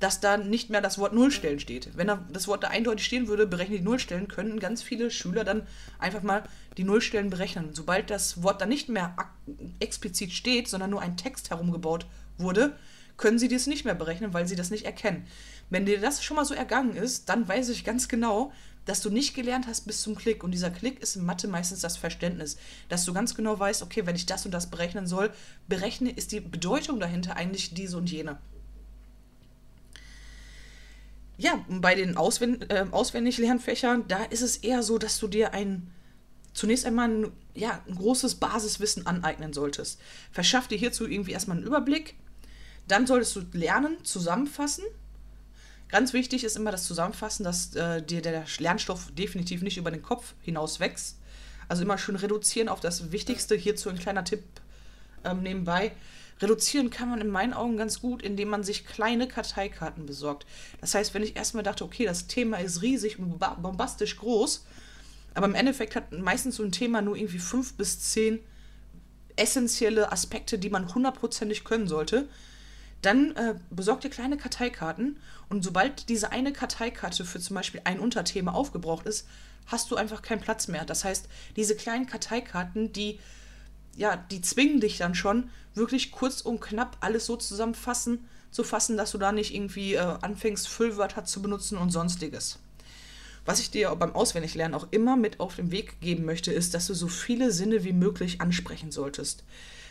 dass 0.00 0.18
da 0.18 0.36
nicht 0.38 0.70
mehr 0.70 0.80
das 0.80 0.98
Wort 0.98 1.12
Nullstellen 1.12 1.60
steht. 1.60 1.90
Wenn 1.96 2.08
da 2.08 2.24
das 2.32 2.48
Wort 2.48 2.64
da 2.64 2.68
eindeutig 2.68 3.04
stehen 3.06 3.28
würde, 3.28 3.46
berechne 3.46 3.76
die 3.76 3.84
Nullstellen, 3.84 4.28
könnten 4.28 4.58
ganz 4.58 4.82
viele 4.82 5.10
Schüler 5.10 5.44
dann 5.44 5.66
einfach 5.98 6.22
mal 6.22 6.42
die 6.76 6.84
Nullstellen 6.84 7.30
berechnen. 7.30 7.70
Sobald 7.72 8.10
das 8.10 8.42
Wort 8.42 8.60
dann 8.60 8.70
nicht 8.70 8.88
mehr 8.88 9.14
explizit 9.78 10.32
steht, 10.32 10.68
sondern 10.68 10.90
nur 10.90 11.02
ein 11.02 11.16
Text 11.16 11.50
herumgebaut 11.50 12.06
wurde, 12.38 12.76
können 13.18 13.38
sie 13.38 13.48
das 13.48 13.66
nicht 13.66 13.84
mehr 13.84 13.94
berechnen, 13.94 14.32
weil 14.32 14.48
sie 14.48 14.56
das 14.56 14.70
nicht 14.70 14.86
erkennen. 14.86 15.26
Wenn 15.68 15.84
dir 15.84 16.00
das 16.00 16.24
schon 16.24 16.36
mal 16.36 16.46
so 16.46 16.54
ergangen 16.54 16.96
ist, 16.96 17.28
dann 17.28 17.46
weiß 17.46 17.68
ich 17.68 17.84
ganz 17.84 18.08
genau, 18.08 18.52
dass 18.86 19.02
du 19.02 19.10
nicht 19.10 19.34
gelernt 19.34 19.66
hast 19.66 19.82
bis 19.82 20.00
zum 20.00 20.14
Klick. 20.14 20.42
Und 20.42 20.52
dieser 20.52 20.70
Klick 20.70 21.00
ist 21.00 21.16
in 21.16 21.24
Mathe 21.26 21.46
meistens 21.46 21.80
das 21.80 21.98
Verständnis, 21.98 22.56
dass 22.88 23.04
du 23.04 23.12
ganz 23.12 23.34
genau 23.34 23.58
weißt, 23.58 23.82
okay, 23.82 24.06
wenn 24.06 24.16
ich 24.16 24.26
das 24.26 24.46
und 24.46 24.52
das 24.52 24.70
berechnen 24.70 25.06
soll, 25.06 25.30
berechne, 25.68 26.10
ist 26.10 26.32
die 26.32 26.40
Bedeutung 26.40 26.98
dahinter 26.98 27.36
eigentlich 27.36 27.74
diese 27.74 27.98
und 27.98 28.10
jene. 28.10 28.38
Ja, 31.40 31.64
bei 31.68 31.94
den 31.94 32.16
Auswend 32.16 32.70
äh, 32.70 32.84
auswendig 32.90 33.38
Lernfächern, 33.38 34.04
da 34.08 34.24
ist 34.24 34.42
es 34.42 34.58
eher 34.58 34.82
so, 34.82 34.98
dass 34.98 35.18
du 35.18 35.26
dir 35.26 35.54
ein 35.54 35.90
zunächst 36.52 36.84
einmal 36.84 37.08
ein, 37.08 37.32
ja, 37.54 37.80
ein 37.86 37.94
großes 37.94 38.34
Basiswissen 38.34 39.06
aneignen 39.06 39.52
solltest. 39.52 40.00
Verschaff 40.32 40.68
dir 40.68 40.76
hierzu 40.76 41.06
irgendwie 41.06 41.32
erstmal 41.32 41.56
einen 41.56 41.66
Überblick. 41.66 42.16
Dann 42.88 43.06
solltest 43.06 43.36
du 43.36 43.42
lernen, 43.52 44.04
zusammenfassen 44.04 44.84
Ganz 45.90 46.12
wichtig 46.12 46.44
ist 46.44 46.56
immer 46.56 46.70
das 46.70 46.84
Zusammenfassen, 46.84 47.42
dass 47.42 47.74
äh, 47.74 48.02
dir 48.02 48.22
der 48.22 48.44
Lernstoff 48.58 49.10
definitiv 49.12 49.62
nicht 49.62 49.76
über 49.76 49.90
den 49.90 50.02
Kopf 50.02 50.34
hinaus 50.40 50.78
wächst. 50.78 51.18
Also 51.68 51.82
immer 51.82 51.98
schön 51.98 52.16
reduzieren 52.16 52.68
auf 52.68 52.80
das 52.80 53.10
Wichtigste. 53.10 53.56
Hierzu 53.56 53.88
ein 53.88 53.98
kleiner 53.98 54.24
Tipp 54.24 54.44
ähm, 55.24 55.42
nebenbei. 55.42 55.92
Reduzieren 56.40 56.90
kann 56.90 57.10
man 57.10 57.20
in 57.20 57.28
meinen 57.28 57.52
Augen 57.52 57.76
ganz 57.76 58.00
gut, 58.00 58.22
indem 58.22 58.48
man 58.48 58.64
sich 58.64 58.86
kleine 58.86 59.28
Karteikarten 59.28 60.06
besorgt. 60.06 60.46
Das 60.80 60.94
heißt, 60.94 61.12
wenn 61.12 61.22
ich 61.22 61.36
erstmal 61.36 61.62
dachte, 61.62 61.84
okay, 61.84 62.06
das 62.06 62.26
Thema 62.28 62.58
ist 62.58 62.82
riesig 62.82 63.18
und 63.18 63.38
bombastisch 63.38 64.16
groß, 64.16 64.64
aber 65.34 65.46
im 65.46 65.54
Endeffekt 65.54 65.96
hat 65.96 66.12
meistens 66.12 66.56
so 66.56 66.62
ein 66.62 66.72
Thema 66.72 67.02
nur 67.02 67.16
irgendwie 67.16 67.38
fünf 67.38 67.74
bis 67.74 68.00
zehn 68.00 68.40
essentielle 69.36 70.10
Aspekte, 70.12 70.58
die 70.58 70.70
man 70.70 70.94
hundertprozentig 70.94 71.64
können 71.64 71.88
sollte, 71.88 72.28
Dann 73.02 73.34
äh, 73.36 73.54
besorg 73.70 74.00
dir 74.02 74.10
kleine 74.10 74.36
Karteikarten 74.36 75.18
und 75.48 75.64
sobald 75.64 76.08
diese 76.08 76.32
eine 76.32 76.52
Karteikarte 76.52 77.24
für 77.24 77.40
zum 77.40 77.54
Beispiel 77.54 77.80
ein 77.84 77.98
Unterthema 77.98 78.52
aufgebraucht 78.52 79.06
ist, 79.06 79.26
hast 79.66 79.90
du 79.90 79.96
einfach 79.96 80.22
keinen 80.22 80.40
Platz 80.40 80.68
mehr. 80.68 80.84
Das 80.84 81.04
heißt, 81.04 81.28
diese 81.56 81.76
kleinen 81.76 82.06
Karteikarten, 82.06 82.92
die 82.92 83.18
ja, 83.96 84.16
die 84.16 84.40
zwingen 84.40 84.80
dich 84.80 84.98
dann 84.98 85.14
schon, 85.14 85.50
wirklich 85.74 86.10
kurz 86.10 86.40
und 86.40 86.60
knapp 86.60 86.96
alles 87.00 87.26
so 87.26 87.36
zusammenfassen, 87.36 88.26
zu 88.50 88.64
fassen, 88.64 88.96
dass 88.96 89.12
du 89.12 89.18
da 89.18 89.32
nicht 89.32 89.54
irgendwie 89.54 89.94
äh, 89.94 89.98
anfängst, 89.98 90.68
Füllwörter 90.68 91.24
zu 91.24 91.40
benutzen 91.42 91.78
und 91.78 91.90
sonstiges. 91.90 92.58
Was 93.46 93.60
ich 93.60 93.70
dir 93.70 93.94
beim 93.96 94.14
Auswendiglernen 94.14 94.74
auch 94.74 94.88
immer 94.90 95.16
mit 95.16 95.40
auf 95.40 95.56
den 95.56 95.70
Weg 95.70 96.00
geben 96.00 96.24
möchte, 96.24 96.52
ist, 96.52 96.74
dass 96.74 96.86
du 96.86 96.94
so 96.94 97.08
viele 97.08 97.52
Sinne 97.52 97.84
wie 97.84 97.92
möglich 97.92 98.40
ansprechen 98.40 98.90
solltest. 98.90 99.44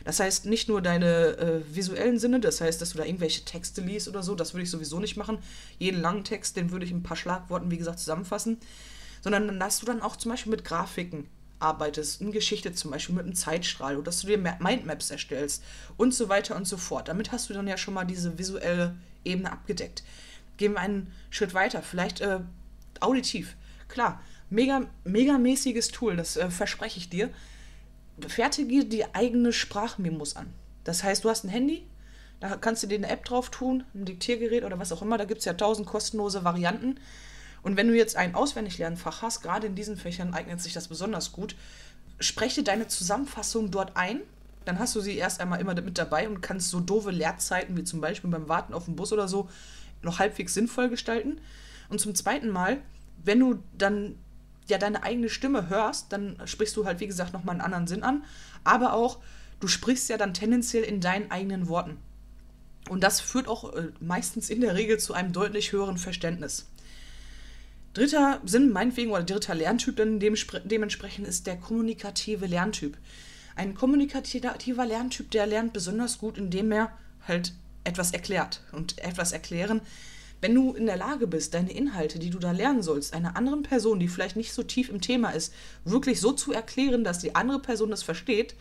Das 0.06 0.20
heißt, 0.20 0.46
nicht 0.46 0.70
nur 0.70 0.82
deine 0.82 1.38
äh, 1.38 1.76
visuellen 1.76 2.20
Sinne, 2.20 2.40
das 2.40 2.62
heißt, 2.62 2.82
dass 2.82 2.92
du 2.92 2.98
da 2.98 3.06
irgendwelche 3.06 3.44
Texte 3.44 3.82
liest 3.82 4.08
oder 4.08 4.24
so, 4.24 4.36
das 4.36 4.54
würde 4.54 4.64
ich 4.64 4.72
sowieso 4.72 5.00
nicht 5.00 5.18
machen. 5.18 5.40
Jeden 5.78 6.00
langen 6.00 6.24
Text, 6.24 6.56
den 6.56 6.72
würde 6.72 6.86
ich 6.86 6.92
in 6.92 6.98
ein 6.98 7.04
paar 7.04 7.18
Schlagworten, 7.18 7.72
wie 7.72 7.78
gesagt, 7.78 8.00
zusammenfassen. 8.00 8.58
Sondern 9.22 9.60
dass 9.60 9.80
du 9.80 9.86
dann 9.86 10.02
auch 10.02 10.16
zum 10.16 10.32
Beispiel 10.32 10.52
mit 10.52 10.64
Grafiken 10.64 11.28
arbeitest, 11.60 12.22
in 12.22 12.32
Geschichte 12.32 12.74
zum 12.74 12.92
Beispiel 12.92 13.16
mit 13.16 13.26
einem 13.26 13.36
Zeitstrahl 13.36 13.96
oder 13.96 14.06
dass 14.06 14.22
du 14.22 14.28
dir 14.28 14.38
Mindmaps 14.38 15.12
erstellst 15.12 15.64
und 15.98 16.14
so 16.14 16.30
weiter 16.30 16.56
und 16.56 16.66
so 16.66 16.78
fort. 16.78 17.08
Damit 17.08 17.32
hast 17.32 17.50
du 17.50 17.54
dann 17.54 17.68
ja 17.68 17.78
schon 17.78 17.94
mal 17.94 18.06
diese 18.06 18.38
visuelle 18.38 18.96
Ebene 19.26 19.52
abgedeckt. 19.52 20.04
Gehen 20.58 20.74
wir 20.74 20.80
einen 20.80 21.12
Schritt 21.30 21.54
weiter, 21.54 21.82
vielleicht 21.82 22.22
äh, 22.22 22.40
auditiv. 23.00 23.56
Klar, 23.88 24.22
mega, 24.50 24.88
megamäßiges 25.04 25.90
Tool, 25.90 26.16
das 26.16 26.38
äh, 26.38 26.50
verspreche 26.50 27.00
ich 27.00 27.10
dir 27.10 27.30
fertige 28.28 28.86
die 28.86 29.14
eigene 29.16 29.54
Sprachmemos 29.54 30.36
an. 30.36 30.54
Das 30.84 31.04
heißt, 31.04 31.24
du 31.24 31.30
hast 31.30 31.44
ein 31.46 31.50
Handy, 31.50 31.86
da 32.40 32.58
kannst 32.58 32.84
du 32.84 32.88
dir 32.88 32.98
eine 32.98 33.10
App 33.10 33.26
drauf 33.26 33.50
tun, 33.50 33.84
ein 33.94 34.06
Diktiergerät 34.06 34.64
oder 34.64 34.80
was 34.80 34.92
auch 34.92 35.02
immer. 35.02 35.18
Da 35.18 35.26
gibt 35.26 35.40
es 35.40 35.46
ja 35.46 35.54
tausend 35.54 35.88
kostenlose 35.88 36.44
Varianten. 36.44 37.00
Und 37.62 37.78
wenn 37.78 37.88
du 37.88 37.96
jetzt 37.96 38.16
ein 38.16 38.36
Auswendiglernfach 38.36 39.22
hast, 39.22 39.42
gerade 39.42 39.68
in 39.68 39.76
diesen 39.76 39.98
Fächern 39.98 40.34
eignet 40.34 40.62
sich 40.62 40.74
das 40.74 40.88
besonders 40.88 41.32
gut, 41.32 41.56
spreche 42.20 42.64
deine 42.64 42.88
Zusammenfassung 42.88 43.72
dort 43.72 43.96
ein. 43.96 44.22
Dann 44.66 44.80
hast 44.80 44.96
du 44.96 45.02
sie 45.02 45.16
erst 45.16 45.42
einmal 45.42 45.60
immer 45.60 45.80
mit 45.82 45.98
dabei 45.98 46.28
und 46.28 46.42
kannst 46.42 46.70
so 46.70 46.80
doofe 46.80 47.12
Leerzeiten 47.12 47.76
wie 47.78 47.84
zum 47.84 48.02
Beispiel 48.02 48.30
beim 48.30 48.50
Warten 48.50 48.74
auf 48.74 48.86
den 48.86 48.96
Bus 48.96 49.14
oder 49.14 49.28
so 49.28 49.50
noch 50.02 50.20
halbwegs 50.20 50.54
sinnvoll 50.54 50.90
gestalten. 50.90 51.42
Und 51.90 52.00
zum 52.00 52.16
zweiten 52.16 52.50
Mal, 52.50 52.82
wenn 53.24 53.40
du 53.40 53.64
dann 53.78 54.16
ja 54.68 54.78
deine 54.78 55.04
eigene 55.04 55.30
Stimme 55.30 55.70
hörst, 55.70 56.14
dann 56.14 56.38
sprichst 56.46 56.76
du 56.78 56.86
halt, 56.86 57.00
wie 57.00 57.08
gesagt, 57.08 57.34
nochmal 57.34 57.54
einen 57.56 57.62
anderen 57.62 57.88
Sinn 57.88 58.04
an. 58.04 58.24
Aber 58.64 58.94
auch, 58.94 59.20
du 59.60 59.68
sprichst 59.68 60.10
ja 60.10 60.18
dann 60.18 60.34
tendenziell 60.34 60.84
in 60.84 61.02
deinen 61.02 61.32
eigenen 61.32 61.68
Worten. 61.68 61.98
Und 62.88 63.04
das 63.04 63.20
führt 63.20 63.48
auch 63.48 63.74
äh, 63.76 63.90
meistens 64.00 64.50
in 64.50 64.62
der 64.62 64.76
Regel 64.76 65.00
zu 65.00 65.14
einem 65.14 65.34
deutlich 65.34 65.72
höheren 65.72 65.98
Verständnis. 65.98 66.68
Dritter 67.94 68.42
Sinn, 68.46 68.72
meinetwegen, 68.72 69.12
oder 69.12 69.24
dritter 69.24 69.56
Lerntyp 69.56 69.96
dann 69.96 70.20
dementsprechend 70.20 71.28
ist 71.28 71.48
der 71.48 71.58
kommunikative 71.58 72.46
Lerntyp. 72.46 72.98
Ein 73.56 73.74
kommunikativer 73.74 74.86
Lerntyp, 74.86 75.32
der 75.32 75.48
lernt 75.48 75.74
besonders 75.74 76.20
gut, 76.20 76.38
indem 76.38 76.72
er 76.72 76.92
halt 77.28 77.54
etwas 77.84 78.12
erklärt. 78.12 78.62
Und 78.72 79.00
etwas 79.00 79.32
erklären 79.32 79.82
wenn 80.42 80.56
du 80.56 80.74
in 80.74 80.86
der 80.86 80.98
Lage 80.98 81.28
bist, 81.28 81.54
deine 81.54 81.72
Inhalte, 81.72 82.20
die 82.20 82.30
du 82.30 82.40
da 82.40 82.52
lernen 82.52 82.82
sollst, 82.82 83.14
einer 83.14 83.36
anderen 83.36 83.64
Person, 83.64 84.00
die 84.00 84.08
vielleicht 84.08 84.36
nicht 84.36 84.54
so 84.54 84.64
tief 84.64 84.90
im 84.90 85.02
Thema 85.02 85.32
ist, 85.32 85.54
wirklich 85.84 86.22
so 86.22 86.32
zu 86.32 86.54
erklären, 86.54 87.04
dass 87.04 87.20
die 87.20 87.36
andere 87.36 87.60
Person 87.60 87.90
das 87.90 88.04
versteht, 88.04 88.56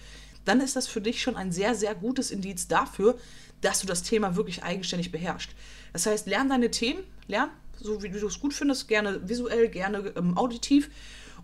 dann 0.45 0.61
ist 0.61 0.77
das 0.77 0.89
für 0.89 1.01
dich 1.01 1.23
schon 1.23 1.37
ein 1.37 1.53
sehr, 1.53 1.75
sehr 1.75 1.95
gutes 1.95 2.31
Indiz 2.31 2.69
dafür, 2.69 3.19
dass 3.61 3.81
du 3.81 3.87
das 3.87 4.03
Thema 4.03 4.35
wirklich 4.35 4.63
eigenständig 4.63 5.13
beherrschst. 5.13 5.51
Das 5.93 6.07
heißt, 6.07 6.27
lern 6.27 6.49
deine 6.49 6.71
Themen, 6.71 7.01
lern, 7.27 7.51
so 7.81 8.03
wie 8.03 8.09
du 8.09 8.27
es 8.27 8.41
gut 8.41 8.55
findest, 8.55 8.89
gerne 8.89 9.29
visuell, 9.29 9.69
gerne 9.69 10.13
ähm, 10.17 10.37
auditiv. 10.37 10.91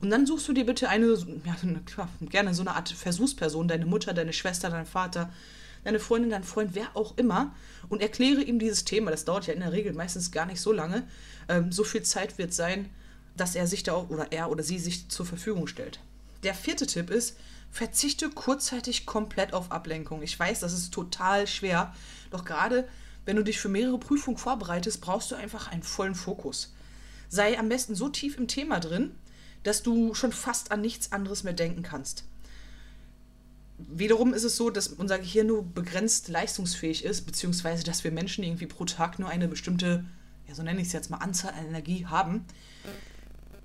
Und 0.00 0.10
dann 0.10 0.26
suchst 0.26 0.48
du 0.48 0.52
dir 0.52 0.66
bitte 0.66 0.88
eine, 0.88 1.06
ja, 1.06 1.56
klar, 1.86 2.08
gerne 2.20 2.54
so 2.54 2.62
eine 2.62 2.74
Art 2.74 2.88
Versuchsperson, 2.90 3.68
deine 3.68 3.86
Mutter, 3.86 4.12
deine 4.12 4.32
Schwester, 4.32 4.68
dein 4.68 4.86
Vater, 4.86 5.32
deine 5.84 6.00
Freundin, 6.00 6.30
dein 6.30 6.44
Freund, 6.44 6.70
wer 6.74 6.88
auch 6.94 7.16
immer, 7.16 7.54
und 7.88 8.02
erkläre 8.02 8.42
ihm 8.42 8.58
dieses 8.58 8.84
Thema. 8.84 9.10
Das 9.10 9.24
dauert 9.24 9.46
ja 9.46 9.54
in 9.54 9.60
der 9.60 9.72
Regel 9.72 9.92
meistens 9.92 10.32
gar 10.32 10.46
nicht 10.46 10.60
so 10.60 10.72
lange. 10.72 11.06
Ähm, 11.48 11.70
so 11.72 11.84
viel 11.84 12.02
Zeit 12.02 12.38
wird 12.38 12.52
sein, 12.52 12.90
dass 13.36 13.54
er 13.54 13.66
sich 13.66 13.82
da 13.82 13.92
auch, 13.92 14.10
oder 14.10 14.32
er 14.32 14.50
oder 14.50 14.62
sie 14.62 14.78
sich 14.78 15.08
zur 15.08 15.26
Verfügung 15.26 15.66
stellt. 15.66 16.00
Der 16.42 16.54
vierte 16.54 16.86
Tipp 16.86 17.10
ist, 17.10 17.36
verzichte 17.70 18.30
kurzzeitig 18.30 19.06
komplett 19.06 19.52
auf 19.52 19.72
Ablenkung. 19.72 20.22
Ich 20.22 20.38
weiß, 20.38 20.60
das 20.60 20.72
ist 20.72 20.92
total 20.92 21.46
schwer, 21.46 21.94
doch 22.30 22.44
gerade 22.44 22.86
wenn 23.24 23.36
du 23.36 23.42
dich 23.42 23.58
für 23.58 23.68
mehrere 23.68 23.98
Prüfungen 23.98 24.36
vorbereitest, 24.36 25.00
brauchst 25.00 25.30
du 25.30 25.34
einfach 25.34 25.70
einen 25.70 25.82
vollen 25.82 26.14
Fokus. 26.14 26.74
Sei 27.28 27.58
am 27.58 27.68
besten 27.68 27.94
so 27.94 28.08
tief 28.08 28.36
im 28.38 28.48
Thema 28.48 28.80
drin, 28.80 29.12
dass 29.62 29.82
du 29.82 30.14
schon 30.14 30.32
fast 30.32 30.70
an 30.72 30.80
nichts 30.80 31.12
anderes 31.12 31.42
mehr 31.42 31.54
denken 31.54 31.82
kannst. 31.82 32.24
Wiederum 33.78 34.34
ist 34.34 34.44
es 34.44 34.56
so, 34.56 34.70
dass 34.70 34.88
unser 34.88 35.18
Gehirn 35.18 35.48
nur 35.48 35.64
begrenzt 35.64 36.28
leistungsfähig 36.28 37.04
ist, 37.04 37.22
beziehungsweise 37.22 37.82
dass 37.82 38.04
wir 38.04 38.12
Menschen 38.12 38.44
irgendwie 38.44 38.66
pro 38.66 38.84
Tag 38.84 39.18
nur 39.18 39.28
eine 39.28 39.48
bestimmte, 39.48 40.04
ja 40.46 40.54
so 40.54 40.62
nenne 40.62 40.80
ich 40.80 40.88
es 40.88 40.92
jetzt 40.92 41.10
mal, 41.10 41.16
Anzahl 41.18 41.54
an 41.54 41.66
Energie 41.66 42.06
haben. 42.06 42.44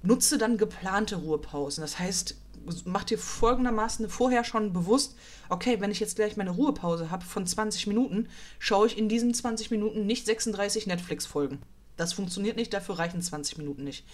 Nutze 0.02 0.38
dann 0.38 0.58
geplante 0.58 1.18
Ruhepausen. 1.18 1.82
Das 1.82 2.00
heißt, 2.00 2.36
mach 2.86 3.04
dir 3.04 3.18
folgendermaßen 3.18 4.10
vorher 4.10 4.44
schon 4.44 4.74
bewusst, 4.74 5.16
okay, 5.50 5.80
wenn 5.80 5.92
ich 5.92 6.00
jetzt 6.00 6.16
gleich 6.16 6.38
meine 6.38 6.52
Ruhepause 6.52 7.12
habe 7.12 7.26
von 7.26 7.46
20 7.46 7.88
Minuten, 7.88 8.28
schaue 8.60 8.88
ich 8.88 8.98
in 8.98 9.10
diesen 9.10 9.34
20 9.34 9.72
Minuten 9.72 10.06
nicht 10.06 10.26
36 10.26 10.88
Netflix-Folgen. 10.88 11.60
Das 11.98 12.14
funktioniert 12.14 12.56
nicht, 12.56 12.74
dafür 12.74 13.00
reichen 13.00 13.22
20 13.22 13.58
Minuten 13.58 13.84
nicht 13.84 14.06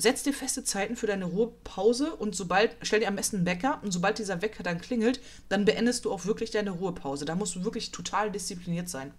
setz 0.00 0.22
dir 0.22 0.32
feste 0.32 0.64
Zeiten 0.64 0.96
für 0.96 1.06
deine 1.06 1.26
Ruhepause 1.26 2.14
und 2.16 2.34
sobald, 2.34 2.76
stell 2.82 3.00
dir 3.00 3.08
am 3.08 3.16
besten 3.16 3.36
einen 3.36 3.46
Wecker 3.46 3.80
und 3.82 3.92
sobald 3.92 4.18
dieser 4.18 4.42
Wecker 4.42 4.62
dann 4.62 4.80
klingelt, 4.80 5.20
dann 5.48 5.64
beendest 5.64 6.04
du 6.04 6.12
auch 6.12 6.24
wirklich 6.24 6.50
deine 6.50 6.70
Ruhepause. 6.70 7.24
Da 7.24 7.34
musst 7.34 7.54
du 7.54 7.64
wirklich 7.64 7.90
total 7.90 8.30
diszipliniert 8.30 8.88
sein. 8.88 9.12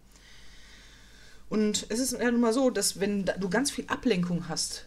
Und 1.49 1.85
es 1.89 1.99
ist 1.99 2.13
ja 2.13 2.31
nun 2.31 2.41
mal 2.41 2.53
so, 2.53 2.69
dass 2.69 2.99
wenn 2.99 3.25
du 3.25 3.49
ganz 3.49 3.71
viel 3.71 3.85
Ablenkung 3.87 4.47
hast, 4.47 4.85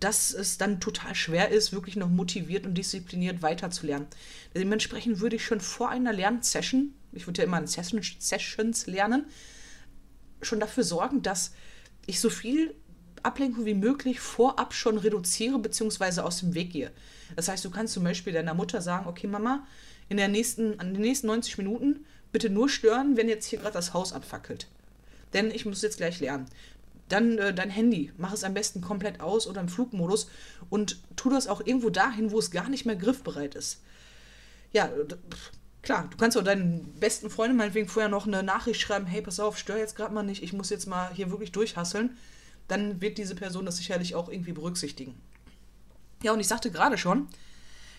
dass 0.00 0.32
es 0.32 0.58
dann 0.58 0.80
total 0.80 1.14
schwer 1.14 1.50
ist, 1.50 1.72
wirklich 1.72 1.96
noch 1.96 2.08
motiviert 2.08 2.66
und 2.66 2.74
diszipliniert 2.74 3.42
weiterzulernen. 3.42 4.06
Dementsprechend 4.54 5.20
würde 5.20 5.36
ich 5.36 5.44
schon 5.44 5.60
vor 5.60 5.90
einer 5.90 6.12
Lernsession, 6.12 6.94
ich 7.12 7.26
würde 7.26 7.42
ja 7.42 7.46
immer 7.46 7.58
in 7.58 7.66
Sessions 7.66 8.86
lernen, 8.86 9.26
schon 10.40 10.60
dafür 10.60 10.84
sorgen, 10.84 11.22
dass 11.22 11.52
ich 12.06 12.20
so 12.20 12.30
viel 12.30 12.74
Ablenkung 13.22 13.64
wie 13.64 13.74
möglich 13.74 14.20
vorab 14.20 14.74
schon 14.74 14.98
reduziere 14.98 15.58
bzw. 15.58 16.20
aus 16.22 16.40
dem 16.40 16.54
Weg 16.54 16.72
gehe. 16.72 16.90
Das 17.36 17.48
heißt, 17.48 17.64
du 17.64 17.70
kannst 17.70 17.94
zum 17.94 18.04
Beispiel 18.04 18.32
deiner 18.32 18.54
Mutter 18.54 18.82
sagen, 18.82 19.06
okay 19.06 19.26
Mama, 19.26 19.66
in, 20.08 20.16
der 20.16 20.28
nächsten, 20.28 20.72
in 20.74 20.94
den 20.94 21.00
nächsten 21.00 21.28
90 21.28 21.58
Minuten 21.58 22.04
bitte 22.32 22.50
nur 22.50 22.68
stören, 22.68 23.16
wenn 23.16 23.28
jetzt 23.28 23.46
hier 23.46 23.60
gerade 23.60 23.74
das 23.74 23.94
Haus 23.94 24.12
abfackelt. 24.12 24.66
Denn 25.32 25.50
ich 25.50 25.64
muss 25.64 25.82
jetzt 25.82 25.98
gleich 25.98 26.20
lernen. 26.20 26.46
Dann 27.08 27.38
äh, 27.38 27.52
dein 27.52 27.70
Handy, 27.70 28.12
mach 28.16 28.32
es 28.32 28.44
am 28.44 28.54
besten 28.54 28.80
komplett 28.80 29.20
aus 29.20 29.46
oder 29.46 29.60
im 29.60 29.68
Flugmodus 29.68 30.28
und 30.70 31.00
tu 31.16 31.30
das 31.30 31.46
auch 31.46 31.60
irgendwo 31.64 31.90
dahin, 31.90 32.30
wo 32.30 32.38
es 32.38 32.50
gar 32.50 32.68
nicht 32.68 32.86
mehr 32.86 32.96
griffbereit 32.96 33.54
ist. 33.54 33.82
Ja, 34.72 34.90
klar, 35.82 36.08
du 36.10 36.16
kannst 36.16 36.38
auch 36.38 36.44
deinen 36.44 36.94
besten 36.98 37.28
Freunden 37.28 37.56
meinetwegen 37.56 37.88
vorher 37.88 38.08
noch 38.08 38.26
eine 38.26 38.42
Nachricht 38.42 38.80
schreiben, 38.80 39.06
hey, 39.06 39.20
pass 39.20 39.40
auf, 39.40 39.58
stör 39.58 39.76
jetzt 39.76 39.96
gerade 39.96 40.14
mal 40.14 40.22
nicht, 40.22 40.42
ich 40.42 40.52
muss 40.54 40.70
jetzt 40.70 40.86
mal 40.86 41.12
hier 41.12 41.30
wirklich 41.30 41.52
durchhasseln 41.52 42.16
dann 42.68 43.00
wird 43.00 43.18
diese 43.18 43.34
Person 43.34 43.66
das 43.66 43.76
sicherlich 43.76 44.14
auch 44.14 44.28
irgendwie 44.28 44.52
berücksichtigen. 44.52 45.14
Ja, 46.22 46.32
und 46.32 46.40
ich 46.40 46.48
sagte 46.48 46.70
gerade 46.70 46.98
schon, 46.98 47.28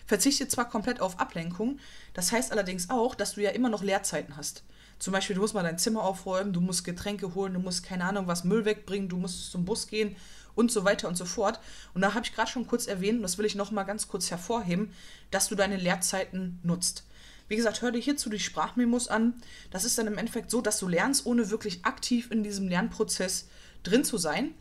verzichte 0.06 0.48
zwar 0.48 0.68
komplett 0.68 1.00
auf 1.00 1.20
Ablenkung, 1.20 1.78
das 2.12 2.32
heißt 2.32 2.52
allerdings 2.52 2.90
auch, 2.90 3.14
dass 3.14 3.34
du 3.34 3.42
ja 3.42 3.50
immer 3.50 3.68
noch 3.68 3.82
Leerzeiten 3.82 4.36
hast. 4.36 4.64
Zum 4.98 5.12
Beispiel, 5.12 5.34
du 5.34 5.42
musst 5.42 5.54
mal 5.54 5.62
dein 5.62 5.78
Zimmer 5.78 6.02
aufräumen, 6.02 6.52
du 6.52 6.60
musst 6.60 6.84
Getränke 6.84 7.34
holen, 7.34 7.54
du 7.54 7.60
musst 7.60 7.84
keine 7.84 8.04
Ahnung 8.04 8.26
was 8.26 8.44
Müll 8.44 8.64
wegbringen, 8.64 9.08
du 9.08 9.16
musst 9.16 9.50
zum 9.50 9.64
Bus 9.64 9.86
gehen 9.86 10.16
und 10.54 10.70
so 10.70 10.84
weiter 10.84 11.08
und 11.08 11.16
so 11.16 11.24
fort. 11.24 11.60
Und 11.94 12.02
da 12.02 12.14
habe 12.14 12.24
ich 12.24 12.34
gerade 12.34 12.50
schon 12.50 12.66
kurz 12.66 12.86
erwähnt, 12.86 13.16
und 13.16 13.22
das 13.22 13.38
will 13.38 13.44
ich 13.44 13.54
noch 13.54 13.70
mal 13.70 13.84
ganz 13.84 14.08
kurz 14.08 14.30
hervorheben, 14.30 14.92
dass 15.30 15.48
du 15.48 15.54
deine 15.54 15.76
Leerzeiten 15.76 16.60
nutzt. 16.62 17.04
Wie 17.48 17.56
gesagt, 17.56 17.82
hör 17.82 17.90
dir 17.90 18.00
hierzu 18.00 18.30
die 18.30 18.38
Sprachmemos 18.38 19.08
an. 19.08 19.34
Das 19.70 19.84
ist 19.84 19.98
dann 19.98 20.06
im 20.06 20.16
Endeffekt 20.16 20.50
so, 20.50 20.60
dass 20.60 20.78
du 20.78 20.88
lernst, 20.88 21.26
ohne 21.26 21.50
wirklich 21.50 21.84
aktiv 21.84 22.30
in 22.30 22.42
diesem 22.42 22.68
Lernprozess 22.68 23.48
drin 23.82 24.04
zu 24.04 24.16
sein. 24.16 24.54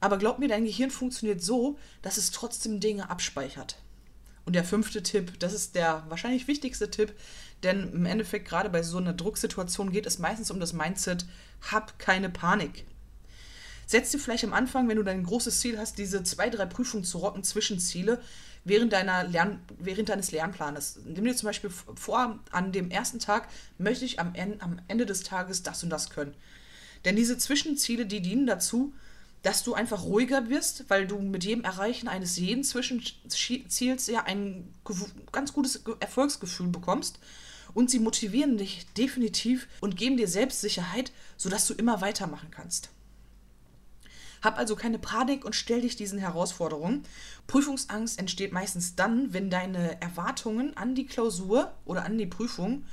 Aber 0.00 0.16
glaub 0.16 0.38
mir, 0.38 0.48
dein 0.48 0.64
Gehirn 0.64 0.90
funktioniert 0.90 1.42
so, 1.42 1.78
dass 2.00 2.16
es 2.16 2.30
trotzdem 2.30 2.80
Dinge 2.80 3.10
abspeichert. 3.10 3.76
Und 4.50 4.54
der 4.54 4.64
fünfte 4.64 5.00
Tipp, 5.00 5.38
das 5.38 5.52
ist 5.52 5.76
der 5.76 6.02
wahrscheinlich 6.08 6.48
wichtigste 6.48 6.90
Tipp, 6.90 7.14
denn 7.62 7.92
im 7.92 8.04
Endeffekt 8.04 8.48
gerade 8.48 8.68
bei 8.68 8.82
so 8.82 8.98
einer 8.98 9.12
Drucksituation 9.12 9.92
geht 9.92 10.06
es 10.06 10.18
meistens 10.18 10.50
um 10.50 10.58
das 10.58 10.72
Mindset, 10.72 11.24
hab 11.70 12.00
keine 12.00 12.28
Panik. 12.28 12.84
setz 13.86 14.10
dir 14.10 14.18
vielleicht 14.18 14.42
am 14.42 14.52
Anfang, 14.52 14.88
wenn 14.88 14.96
du 14.96 15.04
dein 15.04 15.22
großes 15.22 15.60
Ziel 15.60 15.78
hast, 15.78 15.98
diese 15.98 16.24
zwei, 16.24 16.50
drei 16.50 16.66
Prüfungen 16.66 17.04
zu 17.04 17.18
rocken, 17.18 17.44
Zwischenziele, 17.44 18.20
während, 18.64 18.92
deiner 18.92 19.22
Lern 19.22 19.60
während 19.78 20.08
deines 20.08 20.32
Lernplanes. 20.32 20.98
Nimm 21.04 21.26
dir 21.26 21.36
zum 21.36 21.46
Beispiel 21.46 21.70
vor, 21.70 22.40
an 22.50 22.72
dem 22.72 22.90
ersten 22.90 23.20
Tag 23.20 23.46
möchte 23.78 24.04
ich 24.04 24.18
am 24.18 24.34
Ende, 24.34 24.60
am 24.62 24.80
Ende 24.88 25.06
des 25.06 25.22
Tages 25.22 25.62
das 25.62 25.84
und 25.84 25.90
das 25.90 26.10
können. 26.10 26.34
Denn 27.04 27.14
diese 27.14 27.38
Zwischenziele, 27.38 28.04
die 28.04 28.20
dienen 28.20 28.48
dazu, 28.48 28.92
dass 29.42 29.62
du 29.62 29.74
einfach 29.74 30.04
ruhiger 30.04 30.48
wirst, 30.50 30.84
weil 30.88 31.06
du 31.06 31.18
mit 31.18 31.44
jedem 31.44 31.64
Erreichen 31.64 32.08
eines 32.08 32.36
jeden 32.36 32.62
Zwischenziels 32.62 34.06
ja 34.06 34.24
ein 34.24 34.74
ganz 35.32 35.52
gutes 35.52 35.82
Erfolgsgefühl 36.00 36.68
bekommst. 36.68 37.18
Und 37.72 37.88
sie 37.88 38.00
motivieren 38.00 38.58
dich 38.58 38.86
definitiv 38.94 39.68
und 39.80 39.96
geben 39.96 40.16
dir 40.16 40.26
Selbstsicherheit, 40.26 41.12
sodass 41.36 41.66
du 41.68 41.74
immer 41.74 42.00
weitermachen 42.00 42.50
kannst. 42.50 42.90
Hab 44.42 44.58
also 44.58 44.74
keine 44.74 44.98
Panik 44.98 45.44
und 45.44 45.54
stell 45.54 45.82
dich 45.82 45.96
diesen 45.96 46.18
Herausforderungen. 46.18 47.04
Prüfungsangst 47.46 48.18
entsteht 48.18 48.52
meistens 48.52 48.96
dann, 48.96 49.32
wenn 49.32 49.50
deine 49.50 50.00
Erwartungen 50.00 50.76
an 50.76 50.94
die 50.94 51.06
Klausur 51.06 51.72
oder 51.84 52.04
an 52.04 52.18
die 52.18 52.26
Prüfung 52.26 52.84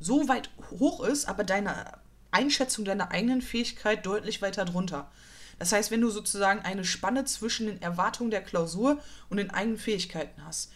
so 0.00 0.28
weit 0.28 0.50
hoch 0.70 1.04
ist, 1.04 1.26
aber 1.26 1.44
deine 1.44 2.01
Einschätzung 2.32 2.84
deiner 2.84 3.10
eigenen 3.12 3.42
Fähigkeit 3.42 4.04
deutlich 4.04 4.42
weiter 4.42 4.64
drunter. 4.64 5.10
Das 5.58 5.72
heißt, 5.72 5.90
wenn 5.90 6.00
du 6.00 6.10
sozusagen 6.10 6.60
eine 6.60 6.84
Spanne 6.84 7.24
zwischen 7.24 7.66
den 7.66 7.80
Erwartungen 7.80 8.30
der 8.30 8.42
Klausur 8.42 8.98
und 9.28 9.36
den 9.36 9.50
eigenen 9.50 9.78
Fähigkeiten 9.78 10.44
hast. 10.44 10.72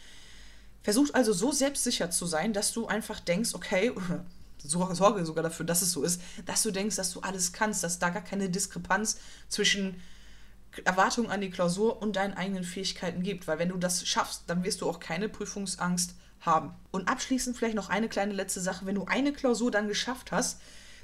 Versuch 0.82 1.08
also 1.12 1.32
so 1.32 1.50
selbstsicher 1.50 2.10
zu 2.10 2.26
sein, 2.26 2.52
dass 2.52 2.72
du 2.72 2.86
einfach 2.86 3.18
denkst, 3.18 3.54
okay, 3.54 3.92
sorge 4.62 5.26
sogar 5.26 5.42
dafür, 5.42 5.66
dass 5.66 5.82
es 5.82 5.90
so 5.90 6.04
ist, 6.04 6.20
dass 6.44 6.62
du 6.62 6.70
denkst, 6.70 6.96
dass 6.96 7.12
du 7.12 7.20
alles 7.20 7.52
kannst, 7.52 7.82
dass 7.82 7.98
da 7.98 8.10
gar 8.10 8.22
keine 8.22 8.48
Diskrepanz 8.48 9.18
zwischen 9.48 10.00
Erwartungen 10.84 11.30
an 11.30 11.40
die 11.40 11.50
Klausur 11.50 12.00
und 12.02 12.16
deinen 12.16 12.34
eigenen 12.34 12.64
Fähigkeiten 12.64 13.22
gibt. 13.22 13.48
Weil 13.48 13.58
wenn 13.58 13.70
du 13.70 13.78
das 13.78 14.06
schaffst, 14.06 14.44
dann 14.46 14.62
wirst 14.62 14.80
du 14.80 14.88
auch 14.88 15.00
keine 15.00 15.28
Prüfungsangst 15.28 16.14
haben. 16.40 16.74
Und 16.92 17.08
abschließend 17.08 17.56
vielleicht 17.56 17.74
noch 17.74 17.88
eine 17.88 18.08
kleine 18.08 18.34
letzte 18.34 18.60
Sache. 18.60 18.86
Wenn 18.86 18.94
du 18.94 19.06
eine 19.06 19.32
Klausur 19.32 19.70
dann 19.70 19.88
geschafft 19.88 20.32
hast, 20.32 20.60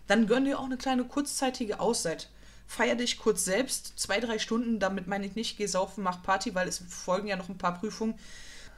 dann 0.07 0.27
gönn 0.27 0.45
dir 0.45 0.59
auch 0.59 0.65
eine 0.65 0.77
kleine 0.77 1.05
kurzzeitige 1.05 1.81
Auszeit. 1.81 2.29
Feier 2.67 2.95
dich 2.95 3.19
kurz 3.19 3.45
selbst, 3.45 3.99
zwei, 3.99 4.21
drei 4.21 4.39
Stunden, 4.39 4.79
damit 4.79 5.07
meine 5.07 5.27
ich 5.27 5.35
nicht, 5.35 5.59
geh 5.59 5.67
saufen, 5.67 6.03
mach 6.03 6.23
Party, 6.23 6.55
weil 6.55 6.69
es 6.69 6.83
folgen 6.89 7.29
ja 7.29 7.37
noch 7.37 7.49
ein 7.49 7.59
paar 7.59 7.79
Prüfungen, 7.79 8.15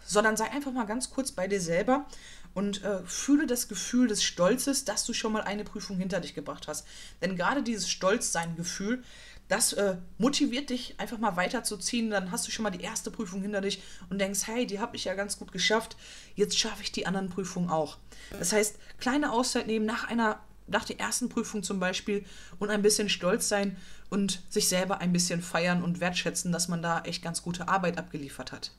sondern 0.05 0.37
sei 0.37 0.51
einfach 0.51 0.73
mal 0.73 0.87
ganz 0.87 1.11
kurz 1.11 1.33
bei 1.33 1.47
dir 1.47 1.61
selber 1.61 2.07
und 2.55 2.83
äh, 2.85 3.05
fühle 3.05 3.47
das 3.47 3.69
Gefühl 3.69 4.09
des 4.09 4.23
Stolzes, 4.23 4.85
dass 4.85 5.05
du 5.05 5.13
schon 5.13 5.33
mal 5.33 5.43
eine 5.43 5.65
Prüfung 5.65 5.97
hinter 5.99 6.21
dich 6.21 6.35
gebracht 6.35 6.69
hast. 6.69 6.87
Denn 7.23 7.37
gerade 7.37 7.63
dieses 7.63 7.89
Stolzsein-Gefühl, 7.89 9.03
das 9.49 9.75
äh, 9.75 9.97
motiviert 10.19 10.71
dich 10.71 10.99
einfach 10.99 11.19
mal 11.19 11.37
weiterzuziehen. 11.37 12.11
Dann 12.11 12.31
hast 12.31 12.47
du 12.47 12.51
schon 12.51 12.63
mal 12.63 12.71
die 12.71 12.83
erste 12.83 13.11
Prüfung 13.11 13.43
hinter 13.43 13.61
dich 13.61 13.83
und 14.09 14.19
denkst, 14.19 14.47
hey, 14.47 14.67
die 14.67 14.81
habe 14.81 14.97
ich 14.97 15.05
ja 15.05 15.15
ganz 15.15 15.39
gut 15.39 15.53
geschafft. 15.53 15.97
Jetzt 16.35 16.59
schaffe 16.59 16.83
ich 16.83 16.93
die 16.93 17.07
anderen 17.07 17.29
Prüfungen 17.29 17.69
auch. 17.69 17.99
Das 18.39 18.53
heißt, 18.53 18.77
kleine 18.99 19.33
Auszeit 19.33 19.67
nehmen 19.67 19.85
nach 19.85 20.09
einer 20.09 20.41
nach 20.67 20.85
der 20.85 20.99
ersten 20.99 21.29
Prüfung 21.29 21.63
zum 21.63 21.79
Beispiel 21.79 22.25
und 22.59 22.71
ein 22.71 22.83
bisschen 22.83 23.09
stolz 23.09 23.49
sein 23.49 23.77
und 24.11 24.43
sich 24.49 24.69
selber 24.69 24.99
ein 24.99 25.13
bisschen 25.13 25.43
feiern 25.43 25.83
und 25.83 26.01
wertschätzen, 26.01 26.53
dass 26.53 26.69
man 26.69 26.83
da 26.83 27.01
echt 27.03 27.23
ganz 27.23 27.43
gute 27.43 27.69
Arbeit 27.69 27.99
abgeliefert 27.99 28.53
hat. 28.53 28.71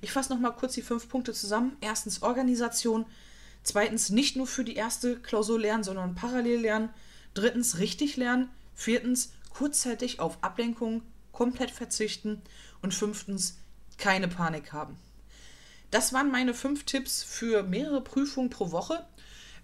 Ich 0.00 0.12
fasse 0.12 0.32
nochmal 0.32 0.54
kurz 0.54 0.74
die 0.74 0.82
fünf 0.82 1.08
Punkte 1.08 1.32
zusammen. 1.32 1.76
Erstens 1.80 2.22
Organisation. 2.22 3.06
Zweitens 3.62 4.10
nicht 4.10 4.36
nur 4.36 4.46
für 4.46 4.64
die 4.64 4.76
erste 4.76 5.18
Klausur 5.18 5.58
lernen, 5.58 5.84
sondern 5.84 6.14
parallel 6.14 6.60
lernen. 6.60 6.90
Drittens 7.34 7.78
richtig 7.78 8.16
lernen. 8.16 8.48
Viertens 8.74 9.32
kurzzeitig 9.50 10.20
auf 10.20 10.38
Ablenkung 10.42 11.02
komplett 11.32 11.70
verzichten. 11.70 12.42
Und 12.80 12.94
fünftens 12.94 13.58
keine 13.96 14.28
Panik 14.28 14.72
haben. 14.72 14.96
Das 15.90 16.12
waren 16.12 16.30
meine 16.30 16.54
fünf 16.54 16.84
Tipps 16.84 17.24
für 17.24 17.62
mehrere 17.62 18.02
Prüfungen 18.02 18.50
pro 18.50 18.70
Woche. 18.70 19.04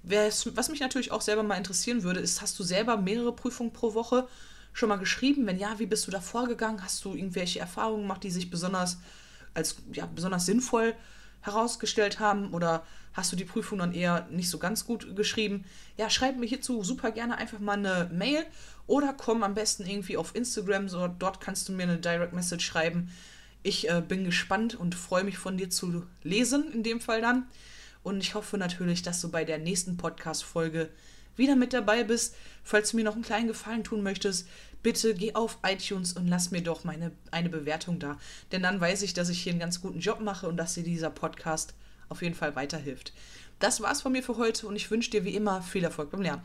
Was 0.06 0.68
mich 0.68 0.80
natürlich 0.80 1.12
auch 1.12 1.23
selber 1.23 1.42
mal 1.42 1.56
interessieren 1.56 2.02
würde, 2.02 2.20
ist, 2.20 2.42
hast 2.42 2.58
du 2.58 2.62
selber 2.62 2.96
mehrere 2.96 3.34
Prüfungen 3.34 3.73
pro 3.73 3.94
Woche 3.94 4.28
schon 4.75 4.90
mal 4.90 4.96
geschrieben? 4.96 5.46
Wenn 5.46 5.58
ja, 5.58 5.78
wie 5.78 5.87
bist 5.87 6.06
du 6.06 6.11
da 6.11 6.20
vorgegangen? 6.20 6.82
Hast 6.82 7.04
du 7.04 7.14
irgendwelche 7.14 7.61
Erfahrungen 7.61 8.02
gemacht, 8.02 8.23
die 8.23 8.30
sich 8.30 8.50
besonders 8.50 8.99
als 9.54 9.76
ja, 9.92 10.06
besonders 10.06 10.46
sinnvoll 10.46 10.94
herausgestellt 11.40 12.20
haben? 12.20 12.52
Oder 12.52 12.84
hast 13.14 13.32
du 13.32 13.36
die 13.36 13.45
Prüfung 13.45 13.78
dann 13.78 13.95
eher 13.95 14.26
nicht 14.30 14.50
so 14.50 14.58
ganz 14.58 14.84
gut 14.84 15.17
geschrieben? 15.17 15.64
Ja, 15.97 16.10
schreib 16.10 16.36
mir 16.36 16.47
hierzu 16.47 16.82
super 16.84 17.10
gerne 17.10 17.38
einfach 17.38 17.60
mal 17.60 17.78
eine 17.78 18.10
Mail 18.12 18.45
oder 18.86 19.14
komm 19.17 19.43
am 19.43 19.54
besten 19.54 19.86
irgendwie 19.86 20.17
auf 20.17 20.34
Instagram, 20.34 20.88
so 20.88 21.08
dort 21.08 21.40
kannst 21.40 21.69
du 21.69 21.73
mir 21.73 21.84
eine 21.84 21.99
Direct 21.99 22.34
Message 22.34 22.67
schreiben. 22.67 23.10
Ich 23.62 23.88
äh, 23.88 24.02
bin 24.06 24.25
gespannt 24.25 24.75
und 24.75 24.95
freue 24.95 25.25
mich 25.25 25.38
von 25.38 25.56
dir 25.56 25.71
zu 25.71 26.04
lesen, 26.23 26.71
in 26.73 26.82
dem 26.82 27.00
Fall 27.00 27.23
dann. 27.23 27.47
Und 28.04 28.23
ich 28.23 28.34
hoffe 28.34 28.56
natürlich, 28.58 29.02
dass 29.02 29.21
du 29.21 29.30
bei 29.30 29.45
der 29.45 29.58
nächsten 29.58 29.97
Podcast-Folge 29.97 30.90
wieder 31.36 31.56
mit 31.56 31.73
dabei 31.73 32.04
bist. 32.04 32.36
Falls 32.62 32.90
du 32.90 32.97
mir 32.97 33.04
noch 33.04 33.14
einen 33.14 33.25
kleinen 33.25 33.49
Gefallen 33.49 33.82
tun 33.82 34.02
möchtest, 34.02 34.47
bitte 34.82 35.14
geh 35.14 35.34
auf 35.34 35.58
iTunes 35.67 36.12
und 36.12 36.28
lass 36.28 36.52
mir 36.52 36.62
doch 36.62 36.84
meine, 36.84 37.10
eine 37.32 37.49
Bewertung 37.49 37.99
da. 37.99 38.19
Denn 38.52 38.62
dann 38.62 38.80
weiß 38.80 39.02
ich, 39.02 39.14
dass 39.14 39.30
ich 39.30 39.43
hier 39.43 39.52
einen 39.52 39.60
ganz 39.60 39.80
guten 39.80 39.99
Job 39.99 40.21
mache 40.21 40.47
und 40.47 40.56
dass 40.56 40.75
dir 40.75 40.84
dieser 40.84 41.10
Podcast 41.10 41.75
auf 42.08 42.23
jeden 42.23 42.36
Fall 42.36 42.54
weiterhilft. 42.54 43.12
Das 43.58 43.80
war's 43.80 44.02
von 44.02 44.12
mir 44.12 44.23
für 44.23 44.36
heute 44.36 44.69
und 44.69 44.76
ich 44.76 44.90
wünsche 44.90 45.10
dir 45.10 45.25
wie 45.25 45.34
immer 45.34 45.62
viel 45.62 45.82
Erfolg 45.82 46.10
beim 46.10 46.23
Lernen. 46.23 46.45